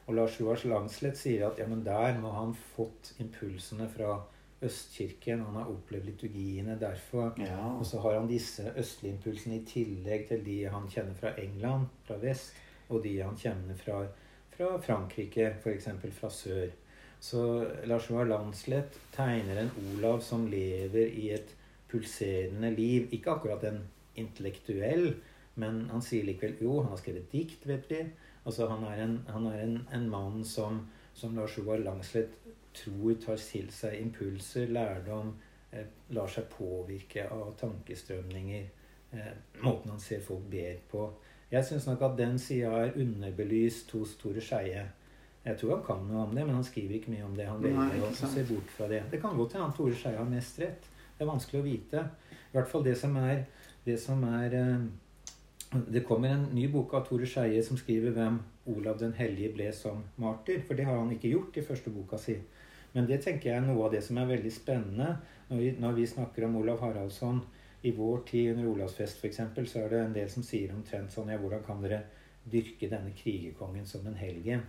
[0.07, 4.19] Og Lars Joas Langslett sier at ja, men der må han fått impulsene fra
[4.63, 5.47] Østkirken.
[5.47, 7.33] Han har opplevd liturgiene derfor.
[7.39, 7.71] ja.
[7.71, 11.87] Og så har han disse østlige impulsene i tillegg til de han kjenner fra England,
[12.07, 12.55] fra vest,
[12.89, 14.05] og de han kjenner fra,
[14.57, 15.87] fra Frankrike, f.eks.
[16.19, 16.69] fra sør.
[17.19, 17.41] Så
[17.85, 21.53] Lars Joar Landslett tegner en Olav som lever i et
[21.89, 23.07] pulserende liv.
[23.13, 23.83] Ikke akkurat en
[24.17, 25.11] intellektuell,
[25.61, 28.03] men han sier likevel jo, han har skrevet dikt, vet vi.
[28.47, 32.37] Altså Han er en, han er en, en mann som, som Lars Joar Langslett
[32.77, 35.33] tror tar til seg impulser, lærdom,
[35.71, 38.69] eh, lar seg påvirke av tankestrømninger.
[39.11, 39.33] Eh,
[39.65, 41.07] måten han ser folk ber på.
[41.51, 44.83] Jeg syns nok at den sida er underbelyst hos Tore Skeie.
[45.45, 47.45] Jeg tror han kan noe om det, men han skriver ikke mye om det.
[47.47, 49.05] Han velger å se bort fra det.
[49.11, 50.89] Det kan godt hende Tore Skeie har mest rett.
[51.15, 52.03] Det er vanskelig å vite.
[52.33, 53.45] I hvert fall det som er,
[53.85, 54.87] det som er eh,
[55.91, 59.71] Det kommer en ny bok av Tore Skeie som skriver hvem Olav den hellige ble
[59.75, 60.59] som martyr.
[60.67, 62.35] For det har han ikke gjort i første boka si.
[62.93, 65.13] Men det tenker jeg er noe av det som er veldig spennende
[65.47, 67.39] når vi, når vi snakker om Olav Haraldsson
[67.87, 69.39] i vår tid under Olavsfest f.eks.,
[69.71, 72.01] så er det en del som sier omtrent sånn Ja, hvordan kan dere
[72.47, 74.65] dyrke denne krigerkongen som en helgen?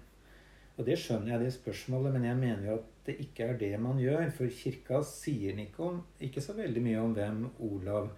[0.79, 3.73] Og det skjønner jeg, det spørsmålet, men jeg mener jo at det ikke er det
[3.83, 4.29] man gjør.
[4.37, 8.13] For kirka sier ikke, om, ikke så veldig mye om hvem Olav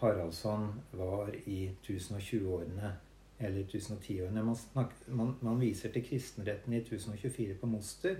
[0.00, 2.94] Haraldsson var i 1020-årene
[3.42, 4.46] eller 1010-årene.
[4.46, 8.16] Man, man, man viser til kristenretten i 1024 på Moster,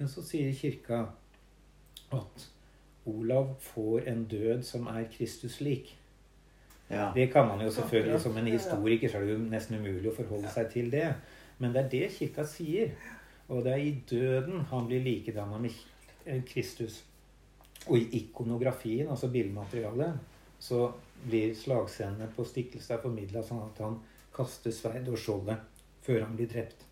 [0.00, 1.04] men så sier kirka
[2.16, 2.48] at
[3.06, 5.96] Olav får en død som er Kristus lik.
[6.88, 7.10] Ja.
[7.14, 10.14] Det kan man jo selvfølgelig Som en historiker så er det jo nesten umulig å
[10.14, 11.08] forholde seg til det.
[11.58, 12.92] Men det er det kirka sier.
[13.48, 15.74] Og det er i døden han blir likedanna med
[16.26, 17.04] eh, Kristus.
[17.86, 20.18] Og i ikonografien, altså bildematerialet,
[20.58, 20.92] så
[21.26, 24.00] blir slagscenene på Stiklestad formidla sånn at han
[24.34, 25.62] kaster sverd og skjoldet
[26.06, 26.82] før han blir drept.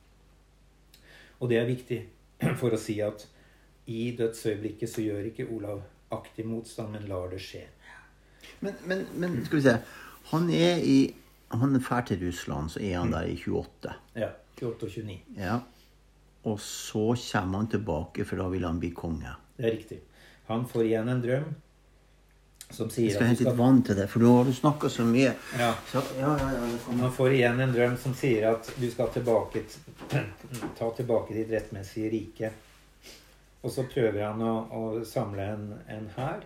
[1.40, 2.00] Og det er viktig
[2.60, 3.26] for å si at
[3.90, 5.82] i dødsøyeblikket så gjør ikke Olav
[6.14, 7.64] aktiv motstand, men lar det skje.
[8.60, 9.76] Men, men, men skal vi se
[10.30, 10.98] Han er i
[11.54, 13.92] Han fær til Russland, så er han der i 28.
[14.18, 15.18] Ja, 28 og 29.
[15.38, 15.58] Ja.
[16.44, 19.36] Og så kommer han tilbake, for da vil han bli konge.
[19.56, 20.00] Det er riktig.
[20.50, 21.52] Han får igjen en drøm
[22.74, 25.34] som Jeg skal hente litt vann til deg, for nå har du snakka så mye.
[25.58, 26.78] ja, Så, ja, ja, ja.
[27.00, 29.62] Han får igjen en drøm som sier at du skal tilbake,
[30.78, 32.50] ta tilbake ditt rettmessige rike.
[33.64, 36.44] Og så prøver han å, å samle en, en hær.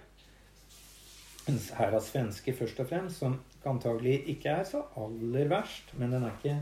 [1.50, 6.14] En hær av svensker først og fremst, som antagelig ikke er så aller verst, men
[6.14, 6.54] den er ikke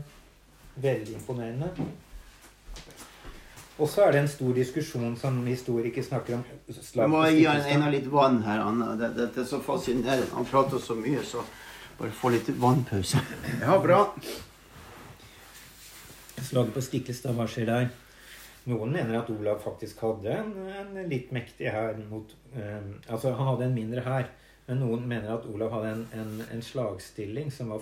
[0.81, 1.69] veldig imponerende.
[3.77, 6.43] Og så er det en stor diskusjon som historikere snakker om.
[6.73, 8.63] Jeg må gi han av litt vann her.
[8.65, 8.95] Anna.
[8.97, 10.31] Det, det, det er så fascinerende.
[10.33, 11.45] Han prater så mye, så
[11.99, 13.21] bare få litt vannpause.
[13.61, 14.01] Ja, bra.
[16.41, 17.89] Slaget på Stiklestad, hva skjer der?
[18.67, 23.47] Noen mener at Olav faktisk hadde en, en litt mektig hær mot eh, Altså, han
[23.53, 24.27] hadde en mindre hær,
[24.67, 27.79] men noen mener at Olav hadde en, en, en slagstilling som var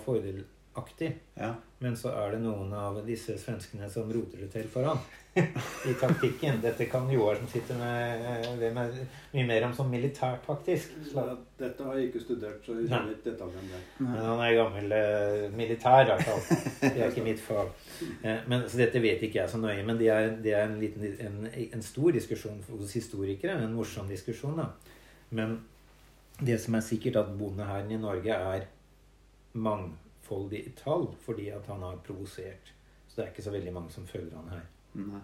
[0.76, 1.16] fordelaktig.
[1.34, 1.54] Ja.
[1.78, 4.98] Men så er det noen av disse svenskene som roter det til for han
[5.36, 6.62] i taktikken.
[6.62, 8.94] Dette kan Joar som sitter med, det med
[9.34, 10.94] mye mer om som militærtaktisk.
[11.10, 11.36] Slag.
[11.58, 13.84] Dette har jeg ikke studert, så jeg kjenner ikke detaljene der.
[13.98, 16.62] Men han er gammel eh, militær, i hvert fall.
[16.80, 17.68] Det er ikke mitt fag.
[18.22, 20.78] Eh, men, så dette vet ikke jeg så nøye, men det er, det er en,
[20.80, 23.58] liten, en, en stor diskusjon hos historikere.
[23.60, 24.70] En morsom diskusjon, da.
[25.36, 25.58] Men
[26.40, 28.66] det som er sikkert, at bondehæren i Norge er
[30.26, 32.72] mangfoldig i tall fordi at han har provosert.
[33.08, 34.64] Så det er ikke så veldig mange som følger han her.
[34.94, 35.20] Nei.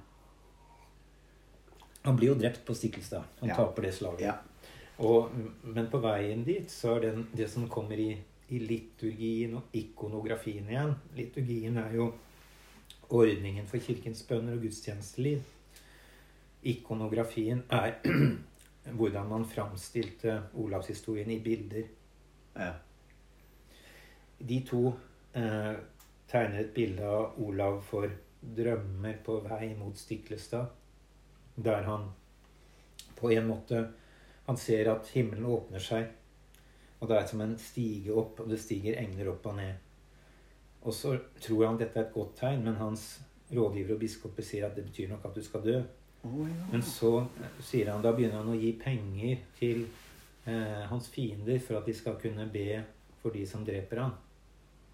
[2.04, 3.22] Han blir jo drept på Stiklestad.
[3.40, 3.54] Han Ja.
[3.56, 4.20] taper det slaget.
[4.20, 4.36] Ja.
[4.98, 5.30] Og,
[5.64, 8.16] men på veien dit så er det det som kommer i,
[8.48, 10.94] i liturgien og ikonografien igjen.
[11.16, 12.12] Liturgien er jo
[13.10, 15.42] ordningen for kirkens bønner og gudstjenesteliv.
[16.62, 17.94] Ikonografien er
[18.98, 21.84] hvordan man framstilte Olavshistorien i bilder.
[22.56, 22.72] Ja.
[24.48, 24.92] De to
[25.38, 25.74] eh,
[26.30, 28.10] tegner et bilde av Olav for
[28.42, 30.66] drømmer på vei mot Stiklestad.
[31.54, 32.08] Der han
[33.18, 33.88] på en måte
[34.46, 36.08] Han ser at himmelen åpner seg.
[36.98, 39.76] Og det er som en stige opp, og det stiger engler opp og ned.
[40.82, 43.20] Og så tror han dette er et godt tegn, men hans
[43.54, 45.76] rådgiver og biskoper sier at det betyr nok at du skal dø.
[46.24, 46.48] Ja.
[46.72, 47.12] Men så
[47.62, 49.84] sier han, da begynner han å gi penger til
[50.46, 52.82] eh, hans fiender for at de skal kunne be
[53.22, 54.14] for de som dreper han.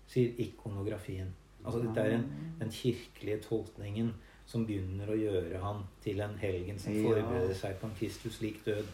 [0.09, 1.29] Sier ikonografien.
[1.65, 2.25] Altså dette er en,
[2.61, 4.13] den kirkelige tolkningen
[4.49, 8.63] som begynner å gjøre han til en helgen som forbereder seg på en Kristus lik
[8.65, 8.87] død.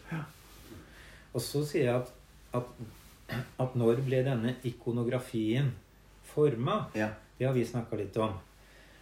[1.35, 2.11] Og så sier jeg at,
[2.59, 2.73] at,
[3.63, 5.71] at når ble denne ikonografien
[6.33, 6.81] forma?
[6.95, 7.13] Ja.
[7.37, 8.35] Det har vi snakka litt om.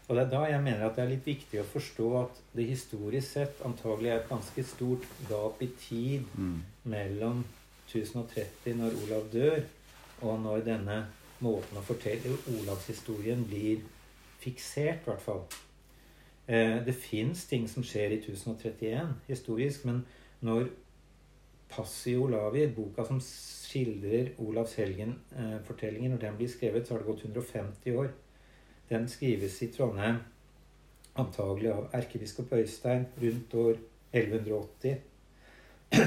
[0.04, 2.68] Og det er da jeg mener at det er litt viktig å forstå at det
[2.68, 6.58] historisk sett antagelig er et ganske stort gap i tid Mm.
[6.84, 7.44] mellom
[7.88, 9.62] 1030, når Olav dør,
[10.22, 10.98] og når denne
[11.40, 13.84] måten å fortelle Olavshistorien blir
[14.44, 15.44] fiksert, i hvert fall.
[16.48, 20.04] Eh, det fins ting som skjer i 1031 historisk, men
[20.44, 20.68] når
[21.74, 27.26] Passi Olavi, boka som skildrer Olavs helgen-fortellingen, når den blir skrevet, så har det gått
[27.26, 28.12] 150 år.
[28.90, 30.20] Den skrives i Trondheim
[31.16, 33.80] antagelig av erkebiskop Øystein rundt år
[34.12, 35.02] 1180.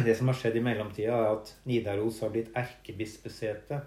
[0.07, 3.81] Det som har skjedd i mellomtida, er at Nidaros har blitt erkebispesete.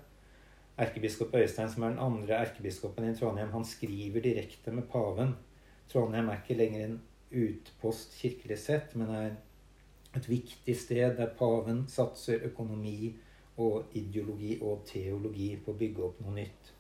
[0.80, 5.36] Erkebiskop Øystein, som er den andre erkebiskopen i Trondheim, han skriver direkte med paven.
[5.92, 7.00] Trondheim er ikke lenger en
[7.32, 9.32] utpost kirkelig sett, men er
[10.16, 13.14] et viktig sted der paven satser økonomi
[13.60, 16.72] og ideologi og teologi på å bygge opp noe nytt.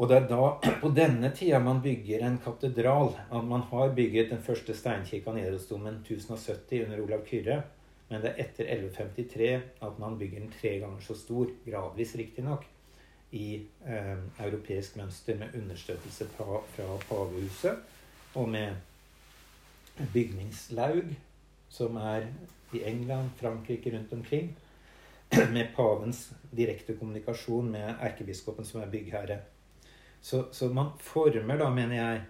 [0.00, 0.44] Og det er da,
[0.80, 3.12] på denne tida, man bygger en katedral.
[3.28, 7.58] At Man har bygget den første steinkirka Nidarosdomen 1070 under Olav Kyrre.
[8.10, 9.50] Men det er etter 1153
[9.86, 12.66] at man bygger den tre ganger så stor, gradvis riktignok,
[13.30, 17.76] i eh, europeisk mønster med understøttelse fra, fra pavehuset
[18.34, 18.74] og med
[20.14, 21.12] bygningslaug,
[21.70, 22.26] som er
[22.74, 24.50] i England, Frankrike rundt omkring.
[25.54, 29.38] med pavens direkte kommunikasjon med erkebiskopen, som er byggherre.
[30.20, 32.22] Så, så man former da, mener jeg,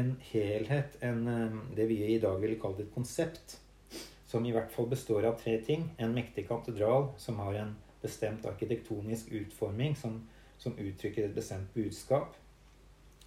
[0.00, 3.58] en helhet, en, eh, det vi i dag ville kalt et konsept,
[4.26, 5.88] som i hvert fall består av tre ting.
[5.98, 10.20] En mektig katedral som har en bestemt arkitektonisk utforming som,
[10.58, 12.34] som uttrykker et bestemt budskap.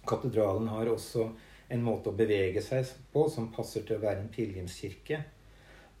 [0.06, 1.30] Katedralen har også
[1.70, 5.22] en måte å bevege seg på som passer til å være en pilegrimskirke.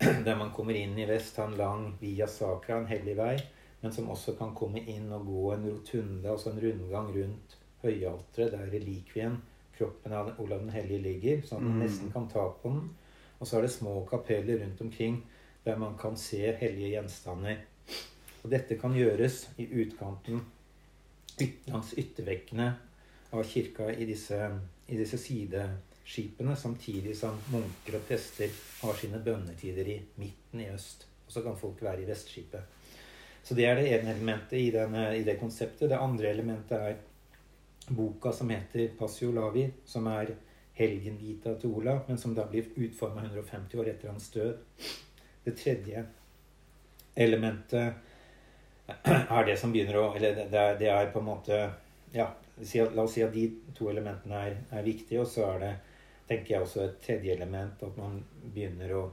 [0.26, 3.34] Der man kommer inn i vest, har en lang via sacra, en hellig vei,
[3.82, 8.52] men som også kan komme inn og gå en rotunde, altså en rundgang rundt høyalteret,
[8.52, 9.38] der relikvien,
[9.76, 11.84] kroppen av Olav den hellige, ligger, så man Mm.
[11.84, 12.90] nesten kan ta på den.
[13.40, 15.20] Og så er det små kapeller rundt omkring
[15.64, 17.56] der man kan se hellige gjenstander.
[18.42, 20.40] Og dette kan gjøres i utkanten
[21.68, 22.72] langs ytterveggene
[23.32, 24.38] av kirka i disse,
[24.88, 31.06] i disse sideskipene, samtidig som munker og prester har sine bønnetider i midten i øst.
[31.26, 32.76] Og så kan folk være i vestskipet.
[33.44, 35.88] Så det er det ene elementet i, denne, i det konseptet.
[35.90, 36.98] Det andre elementet er
[37.96, 40.34] boka som heter Passio Lavi, som er
[40.80, 44.88] helgenvita til Olav, men som da blir utforma 150 år etter hans død.
[45.44, 46.04] Det tredje
[47.14, 47.92] elementet
[49.36, 51.58] er det som begynner å Eller det er, det er på en måte
[52.12, 52.26] Ja,
[52.90, 53.44] la oss si at de
[53.76, 55.70] to elementene er, er viktige, og så er det,
[56.28, 59.04] tenker jeg, også et tredje element at man begynner å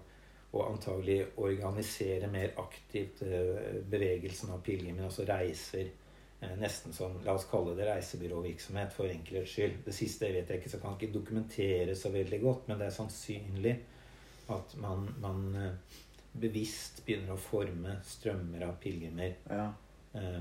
[0.57, 5.89] og antagelig organisere mer aktivt eh, bevegelsen av pilegrimer, altså reiser.
[6.41, 9.79] Eh, nesten som, la oss kalle det reisebyråvirksomhet for enkelhets skyld.
[9.85, 12.87] Det siste vet jeg ikke, så kan jeg ikke dokumentere så veldig godt, men det
[12.91, 13.73] er sannsynlig
[14.53, 15.97] at man, man eh,
[16.37, 19.33] bevisst begynner å forme strømmer av pilegrimer.
[19.49, 19.67] Ja.
[20.13, 20.39] Eh,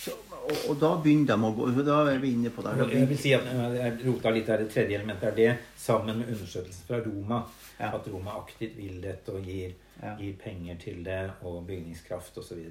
[0.00, 2.70] Så, og, og da begynner de å gå Da er vi inne på det.
[2.94, 4.62] Jeg vil si at jeg rota litt der.
[4.62, 7.40] Det tredje elementet er det, sammen med undersøkelsen fra Roma.
[7.80, 7.90] Ja.
[7.98, 10.14] At Roma aktivt vil dette og gir, Ja.
[10.16, 12.62] gir penger til det, og bygningskraft osv.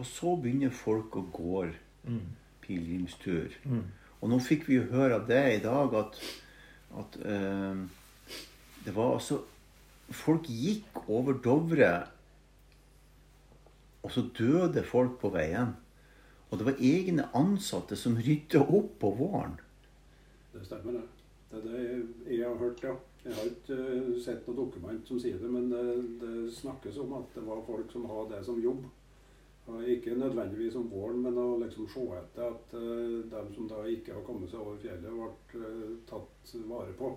[0.00, 1.64] Og så begynner folk å gå
[2.00, 2.20] Mm.
[2.64, 3.52] pilegrimstur.
[3.68, 3.82] Mm.
[4.20, 6.16] Og nå fikk vi jo høre av det i dag at,
[6.96, 7.82] at eh,
[8.86, 9.42] det var altså
[10.10, 11.90] Folk gikk over Dovre,
[14.02, 15.76] og så døde folk på veien.
[16.50, 19.54] Og det var egne ansatte som rydda opp på våren.
[20.50, 21.04] Det stemmer, det.
[21.52, 22.96] Det er det jeg, har hørt, ja.
[23.22, 25.84] Jeg har ikke eh, sett noe dokument som sier det, men det,
[26.24, 28.82] det snakkes om at det var folk som hadde det som jobb.
[29.70, 33.82] Og ikke nødvendigvis om våren, men å liksom se etter at uh, dem som da
[33.86, 37.12] ikke har kommet seg over fjellet, ble uh, tatt vare på.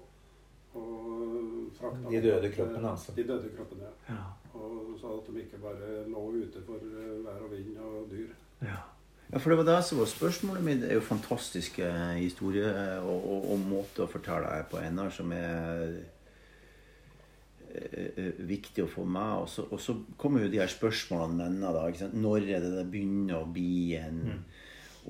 [0.74, 3.14] Og frakta De døde kroppene, altså.
[3.18, 4.16] De døde kroppene, ja.
[4.16, 4.24] Ja.
[4.58, 8.34] Og så at de ikke bare lå ute for uh, vær og vind og dyr.
[8.62, 8.80] Ja.
[9.32, 10.82] ja, for det var det som var spørsmålet mitt.
[10.82, 15.34] Det er jo fantastiske historier og, og, og måter å fortelle det på ennå som
[15.36, 16.13] er eh, eh,
[18.16, 19.44] viktig å få med.
[19.44, 21.88] Og så, og så kommer jo de her spørsmålene mennene da.
[21.90, 22.20] Ikke sant?
[22.20, 24.22] Når er det det begynner å bli en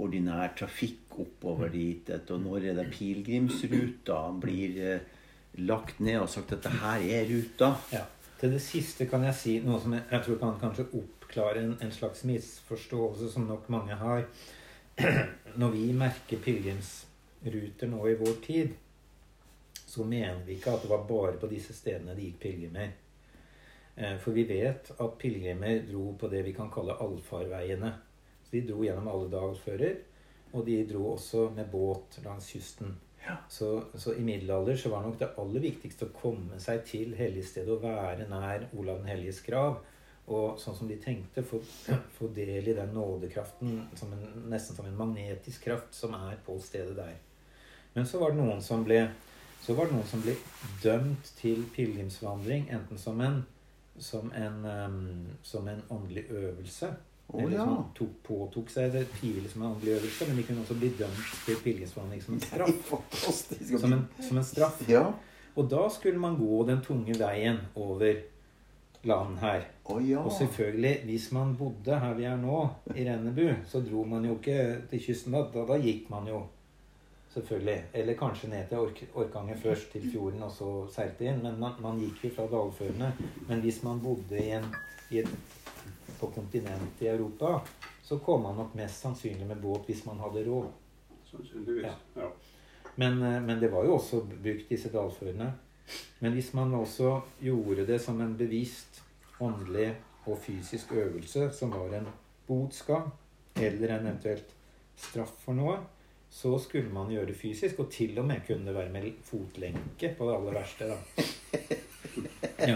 [0.02, 2.10] ordinær trafikk oppover dit?
[2.24, 5.22] Og når er det pilegrimsruta blir eh,
[5.62, 7.74] lagt ned og sagt at det her er ruta?
[7.94, 8.06] Ja.
[8.40, 11.78] Til det siste kan jeg si noe som jeg, jeg tror kan kanskje oppklare en,
[11.80, 14.26] en slags misforståelse som nok mange har.
[15.62, 18.74] Når vi merker pilegrimsruter nå i vår tid,
[19.94, 22.94] så mener vi ikke at det var bare på disse stedene det gikk pilegrimer.
[23.96, 27.94] Eh, For vi vet at pilegrimer dro på det vi kan kalle allfarveiene.
[28.44, 30.00] Så de dro gjennom alle dalfører,
[30.54, 32.96] og de dro også med båt langs kysten.
[33.50, 37.72] Så, så i middelalder så var nok det aller viktigste å komme seg til helligstedet
[37.72, 39.78] og være nær Olav den helliges grav.
[40.34, 41.60] Og sånn som de tenkte, få,
[42.18, 46.58] få del i den nådekraften, som en, nesten som en magnetisk kraft, som er på
[46.64, 47.16] stedet der.
[47.94, 49.02] Men så var det noen som ble,
[49.64, 50.36] så var det noen som ble
[50.84, 53.42] dømt til pilegrimsvandring, enten som en,
[53.96, 56.90] som en, um, som en åndelig øvelse.
[57.28, 57.66] oh, eller ja.
[57.66, 60.90] som tok, påtok seg det frivillig som en åndelig øvelse, men de kunne også bli
[61.00, 62.92] dømt til pilegrimsvandring som en straff.
[63.80, 64.84] Som en, som en straff.
[64.90, 65.06] Ja.
[65.56, 68.20] Og da skulle man gå den tunge veien over
[69.04, 69.64] land her.
[69.86, 70.20] Oh, ja.
[70.20, 74.36] Og selvfølgelig, hvis man bodde her vi er nå, i Rennebu, så dro man jo
[74.40, 74.60] ikke
[74.92, 75.44] til kysten da.
[75.54, 76.44] Da, da gikk man jo
[77.34, 77.84] selvfølgelig.
[77.94, 81.42] Eller kanskje ned til Ork Orkanger først, til fjorden, og så seilte inn.
[81.44, 83.12] Men man, man gikk jo fra dalførene.
[83.48, 84.70] Men hvis man bodde i en,
[85.12, 85.30] i et,
[86.20, 87.60] på kontinentet i Europa,
[88.04, 90.72] så kom man nok mest sannsynlig med båt hvis man hadde råd.
[91.32, 91.86] Sannsynligvis.
[91.88, 91.96] Ja.
[92.22, 92.32] Ja.
[92.96, 95.54] Men, eh, men det var jo også brukt, disse dalførene.
[96.20, 99.02] Men hvis man også gjorde det som en bevisst
[99.42, 102.08] åndelig og fysisk øvelse, som var en
[102.48, 103.10] botsgang,
[103.56, 104.54] eller en eventuelt
[104.96, 105.78] straff for noe,
[106.34, 110.10] så skulle man gjøre det fysisk, og til og med kunne det være med fotlenke
[110.18, 110.90] på det aller verste.
[110.90, 110.98] da.
[112.64, 112.76] Ja.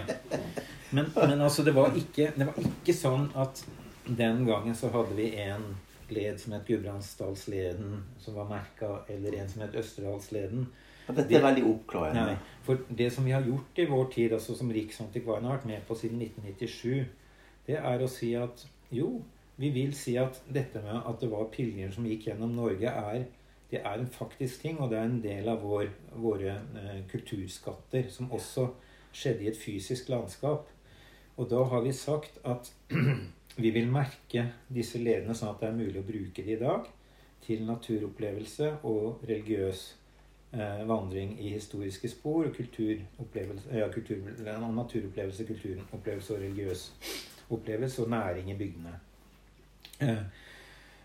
[0.91, 3.61] Men, men altså, det var, ikke, det var ikke sånn at
[4.07, 5.63] den gangen så hadde vi en
[6.11, 10.67] led som het Gudbrandsdalsleden, som var merka, eller en som het Østerdalsleden.
[11.07, 12.25] Ja, dette er veldig oppklarende.
[12.33, 15.69] Nei, for det som vi har gjort i vår tid, altså som Riksantikvaren har vært
[15.69, 17.07] med på siden 1997,
[17.67, 19.17] det er å si at jo,
[19.57, 23.27] vi vil si at dette med at det var pilegrimer som gikk gjennom Norge, er,
[23.71, 28.07] det er en faktisk ting, og det er en del av vår, våre eh, kulturskatter,
[28.09, 28.69] som også
[29.11, 30.69] skjedde i et fysisk landskap.
[31.37, 32.71] Og da har vi sagt at
[33.63, 36.87] vi vil merke disse ledene sånn at det er mulig å bruke de i dag
[37.43, 39.83] til naturopplevelse og religiøs
[40.53, 46.89] eh, vandring i historiske spor og kulturopplevelse, ja, kultur, naturopplevelse, kulturopplevelse og religiøs
[47.49, 48.99] opplevelse og næring i bygdene.
[50.01, 50.23] Eh,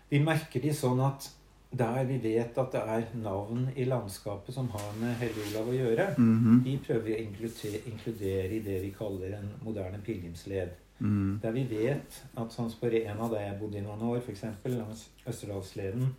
[0.09, 1.29] vi merker de sånn at
[1.77, 5.77] der vi vet at det er navn i landskapet som har med Helge Olav å
[5.77, 6.63] gjøre, Mhm.
[6.63, 10.69] de prøver vi å inkludere, inkludere i det vi kaller en moderne pilegrimsled.
[10.99, 11.39] Mm.
[11.41, 14.21] Der vi vet at sånn som på en av der jeg bodde i noen år,
[14.21, 14.43] f.eks.
[14.65, 16.15] langs Østerdalsleden,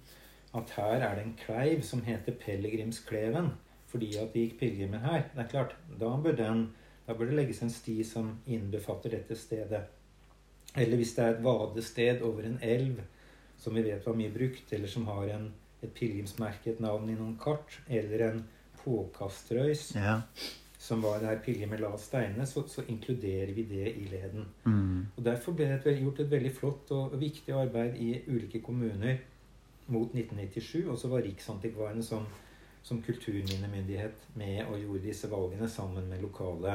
[0.55, 3.51] at her er det en kleiv som heter Pellegrimskleven,
[3.89, 5.23] fordi at det gikk pilegrimer her.
[5.35, 6.69] Det er klart, da bør, den,
[7.07, 9.83] da bør det legges en sti som innbefatter dette stedet.
[10.77, 13.01] Eller hvis det er et vadested over en elv
[13.65, 15.47] som vi vet var mye brukt, eller som har en,
[15.83, 18.45] et pilegrimsmerke, et navn i noen kart, eller en
[18.83, 20.21] påkastrøys, Ja.
[20.79, 24.45] som var det der med la steinene, så, så inkluderer vi det i leden.
[24.65, 25.07] Mm.
[25.17, 29.17] Og Derfor ble det et gjort et veldig flott og viktig arbeid i ulike kommuner
[29.87, 30.85] mot 1997.
[30.91, 32.27] Og så var Riksantikvarene som,
[32.83, 36.75] som kulturminnemyndighet med og gjorde disse valgene sammen med lokale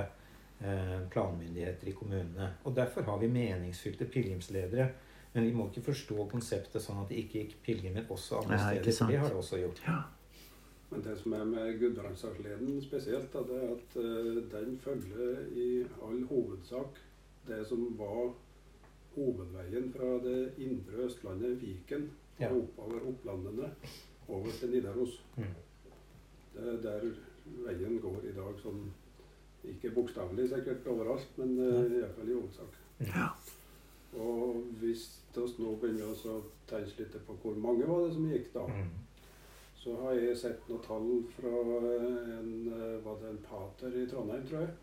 [0.61, 2.49] eh, planmyndigheter i kommunene.
[2.63, 4.89] Og Derfor har vi meningsfylte pilegrimsledere.
[5.33, 8.71] Men vi må ikke forstå konseptet sånn at det ikke gikk pilegrimer også andre Nei,
[8.79, 9.05] ikke steder.
[9.05, 9.81] For det har det også gjort.
[9.87, 9.99] ja.
[10.89, 15.67] Men det som er med Gudbrandsdalsleden spesielt, da, det er at eh, den følger i
[16.01, 16.97] all hovedsak
[17.45, 18.31] det som var
[19.15, 22.09] hovedveien fra det indre Østlandet, Viken,
[22.39, 22.49] Ja.
[22.49, 23.69] og oppover Opplandene,
[24.27, 25.23] over til Nidaros.
[25.37, 25.43] Mm.
[26.55, 27.05] Det er der
[27.65, 28.85] veien går i dag, sånn
[29.69, 32.77] ikke bokstavelig sikkert overalt, men uh, iallfall i hovedsak.
[32.99, 33.27] Ja.
[34.17, 35.05] Og hvis
[35.35, 38.89] vi nå begynner å tenke litt på hvor mange var det som gikk da, Mm.
[39.77, 41.51] så har jeg sett noen tall fra
[42.39, 44.73] en, eh, var det en pater i Trondheim, tror jeg,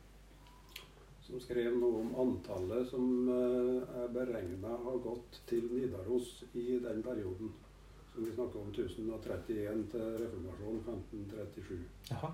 [1.27, 7.03] som skrev noe om antallet som eh, er beregna har gått til Nidaros i den
[7.03, 7.53] perioden.
[8.15, 11.85] Som vi snakker om 1031 til reformasjonen 1537.
[12.13, 12.31] Aha.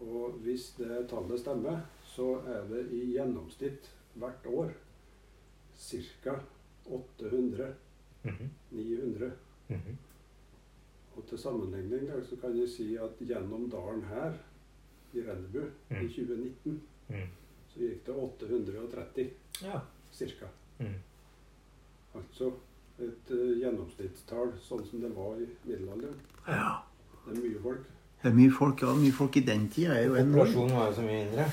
[0.00, 3.86] Og hvis det tallet stemmer, så er det i gjennomsnitt
[4.18, 4.72] hvert år
[5.90, 6.34] ca.
[6.86, 7.72] 800-900.
[8.28, 9.96] Mm Mhm.
[11.16, 14.32] Og til sammenligning da, så kan jeg si at gjennom dalen her
[15.14, 15.58] i Rennebu
[15.90, 16.08] i Mm.
[16.08, 17.16] 2019 Mm.
[17.68, 19.30] så gikk det 830
[19.62, 19.80] Ja.
[20.18, 20.46] ca.
[20.80, 20.94] Mm.
[22.14, 22.52] Altså
[22.98, 26.20] et uh, gjennomsnittstall sånn som det var i middelalderen.
[26.48, 26.82] ja.
[27.26, 27.78] Det er mye folk.
[28.22, 28.94] Det er mye folk, ja.
[28.94, 30.32] Mye folk i den tida er jo enormt.
[30.52, 31.44] Populasjonen var jo så mye mindre.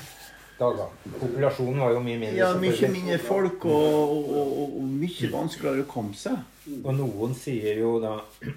[0.62, 0.88] Da, da.
[1.18, 2.38] Populasjonen var jo mye mindre.
[2.38, 6.36] Ja, mye mindre folk og, og, og, og mye vanskeligere å komme seg.
[6.76, 8.12] Og noen sier jo da,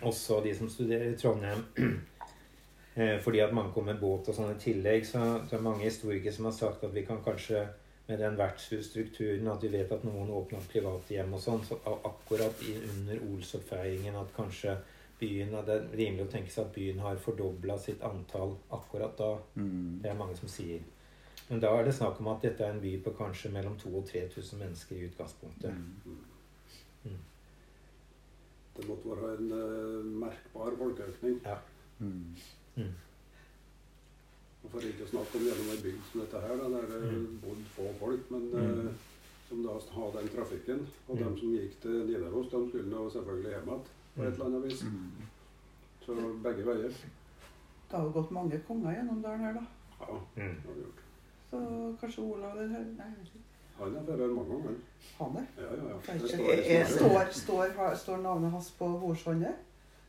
[0.06, 1.64] også de som studerer i Trondheim
[3.00, 5.88] eh, Fordi at mange kommer med båt og sånn i tillegg, så det er mange
[5.88, 7.66] historikere som har sagt at vi kan kanskje
[8.06, 12.62] med den vertshusstrukturen at vi vet at noen åpner private hjem og sånn, så akkurat
[12.92, 14.78] under Olsoppfeiringen at kanskje
[15.16, 19.30] byen Det er rimelig å tenke seg at byen har fordobla sitt antall akkurat da.
[19.56, 20.02] Mm.
[20.04, 20.84] Det er mange som sier.
[21.50, 23.96] Men da er det snakk om at dette er en by på kanskje mellom 2000
[24.00, 25.74] og 3000 mennesker i utgangspunktet.
[28.76, 31.38] Det måtte være en uh, merkbar folkeøkning.
[31.46, 31.56] Ja.
[32.00, 32.36] Mm.
[32.76, 32.90] Mm.
[34.72, 37.38] For ikke å snakke om gjennom ei bygd som dette her, da, der det Mm.
[37.44, 38.88] bodde få folk, men Mm.
[38.88, 38.94] eh,
[39.48, 40.88] som da har den trafikken.
[41.08, 41.24] Og Mm.
[41.34, 43.84] de som gikk til Nidaros, de skulle nå selvfølgelig hjem igjen
[44.16, 44.84] på et eller annet vis.
[44.84, 45.12] Mm.
[46.06, 46.90] Så begge veier.
[46.90, 49.66] Det har jo gått mange konger gjennom dalen her, da.
[50.02, 50.56] Ja, Mm.
[50.56, 51.05] det har vi gjort.
[51.56, 53.44] Så kanskje Olav den her Nei, jeg vet ikke.
[53.80, 54.76] Han har vært her mange ganger.
[55.20, 55.46] han er.
[55.58, 56.18] Ja, ja, ja.
[56.20, 59.56] Det står Er- er- Står, står, står navnet hans på bordsåndet?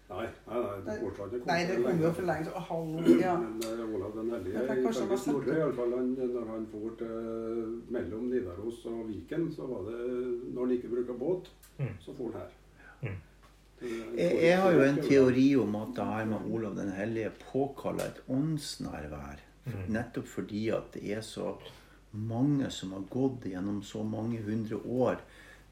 [0.09, 0.99] Nei, nei, nei, det Nei.
[1.03, 3.21] fortsatt kom Nei, det kom jo for lenge siden.
[3.21, 3.33] Ja.
[3.39, 8.85] Men eh, Olav den hellige, ifølge Snorre, iallfall han, når han for til mellom Nidaros
[8.87, 9.99] og Viken, så var det
[10.55, 11.89] Når han ikke bruker båt, Mm.
[12.01, 12.53] så for han her.
[13.03, 13.17] Mm.
[14.19, 18.05] Jeg, jeg har jo en teori om at det her med Olav den hellige påkaller
[18.05, 19.43] et åndsnærvær.
[19.67, 19.93] Mm.
[19.93, 21.57] Nettopp fordi at det er så
[22.13, 25.19] mange som har gått gjennom så mange hundre år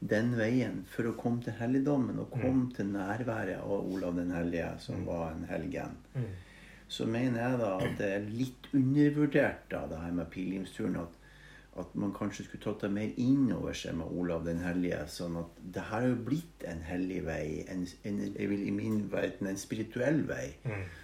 [0.05, 4.73] den veien for å komme til helligdommen og komme til nærværet av Olav den hellige,
[4.79, 5.05] som Mm.
[5.05, 5.95] var en helgen.
[6.13, 6.25] Mm.
[6.87, 10.95] Så mener jeg da at det er litt undervurdert da, det her med pilegrimsturen.
[11.01, 11.15] At,
[11.77, 15.01] at man kanskje skulle tatt det mer inn over seg med Olav den hellige.
[15.11, 18.71] Sånn at det her har jo blitt en hellig vei, en, en, jeg vil i
[18.71, 20.53] min verden en spirituell vei,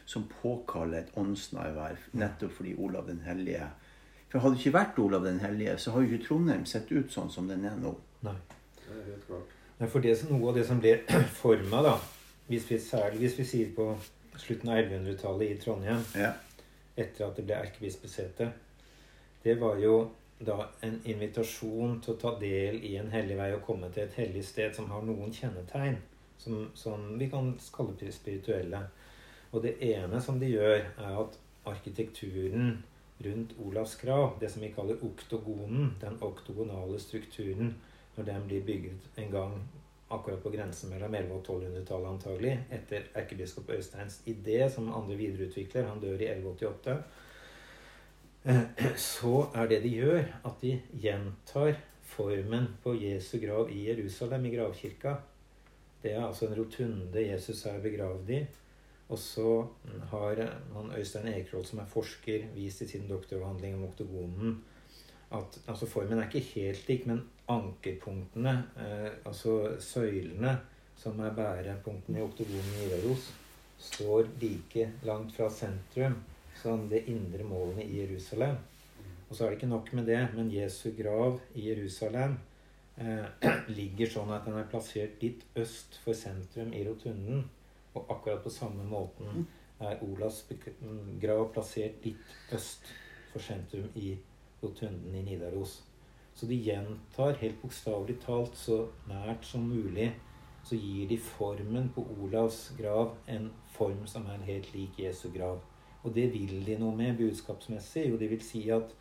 [0.07, 3.67] som påkaller et åndsnærvær, nettopp fordi Olav den hellige
[4.31, 7.11] For hadde det ikke vært Olav den hellige, så har jo ikke Trondheim sett ut
[7.11, 7.91] sånn som den er nå.
[8.23, 8.37] Nei.
[8.85, 9.57] Det er helt klart.
[9.91, 10.93] For det, som- noe av det som ble
[11.41, 11.97] forma, da,
[12.47, 13.89] hvis vi, særlig hvis vi sier på
[14.39, 16.31] slutten av 1100-tallet i Trondheim, Ja.
[16.95, 18.47] etter at det ble erkebispesete,
[19.43, 19.97] det var jo
[20.45, 24.17] da en invitasjon til å ta del i en hellig vei og komme til et
[24.19, 25.99] hellig sted som har noen kjennetegn,
[26.41, 28.81] som, som vi kan kalle spirituelle.
[29.51, 31.37] Og det ene som de gjør, er at
[31.69, 32.79] arkitekturen
[33.21, 37.75] rundt Olavs grav, det som vi kaller oktogonen, den oktogonale strukturen,
[38.15, 39.59] når den blir bygget en gang
[40.11, 45.87] akkurat på grensen mellom 1100- og 1200-tallet antagelig, etter erkebiskop Øysteins idé, som andre videreutvikler,
[45.87, 47.20] han dør i 1188, eh,
[49.11, 50.73] så er det de gjør, at de
[51.03, 51.75] gjentar
[52.11, 55.15] formen på Jesu grav i Jerusalem, i gravkirka.
[56.01, 58.41] Det er altså en rotunde Jesus er begravd i.
[59.11, 59.67] Og så
[60.09, 60.39] har
[60.73, 64.61] han Øystein Ekerhold, som er forsker, vist i sin doktoravhandling om oktogonen
[65.31, 70.57] at altså formen er ikke helt lik, men ankerpunktene, eh, altså søylene,
[70.95, 73.29] som er bærepunktene i oktogonen i Røros,
[73.79, 76.19] står like langt fra sentrum
[76.61, 78.57] som det indre målene i Jerusalem.
[79.29, 82.37] Og så er det ikke nok med det, men Jesu grav i Jerusalem
[82.97, 83.27] eh,
[83.79, 87.45] ligger sånn at den er plassert litt øst for sentrum i rotunden.
[87.95, 89.45] Og akkurat på samme måten
[89.81, 90.43] er Olavs
[91.21, 92.91] grav plassert litt øst
[93.31, 94.13] for sentrum i
[94.61, 95.79] rotunden i Nidaros.
[96.35, 100.11] Så de gjentar helt bokstavelig talt så nært som mulig
[100.63, 105.59] så gir de formen på Olavs grav en form som er helt lik Jesu grav.
[106.03, 108.07] Og det vil de noe med budskapsmessig.
[108.09, 108.95] Jo, det vil si at,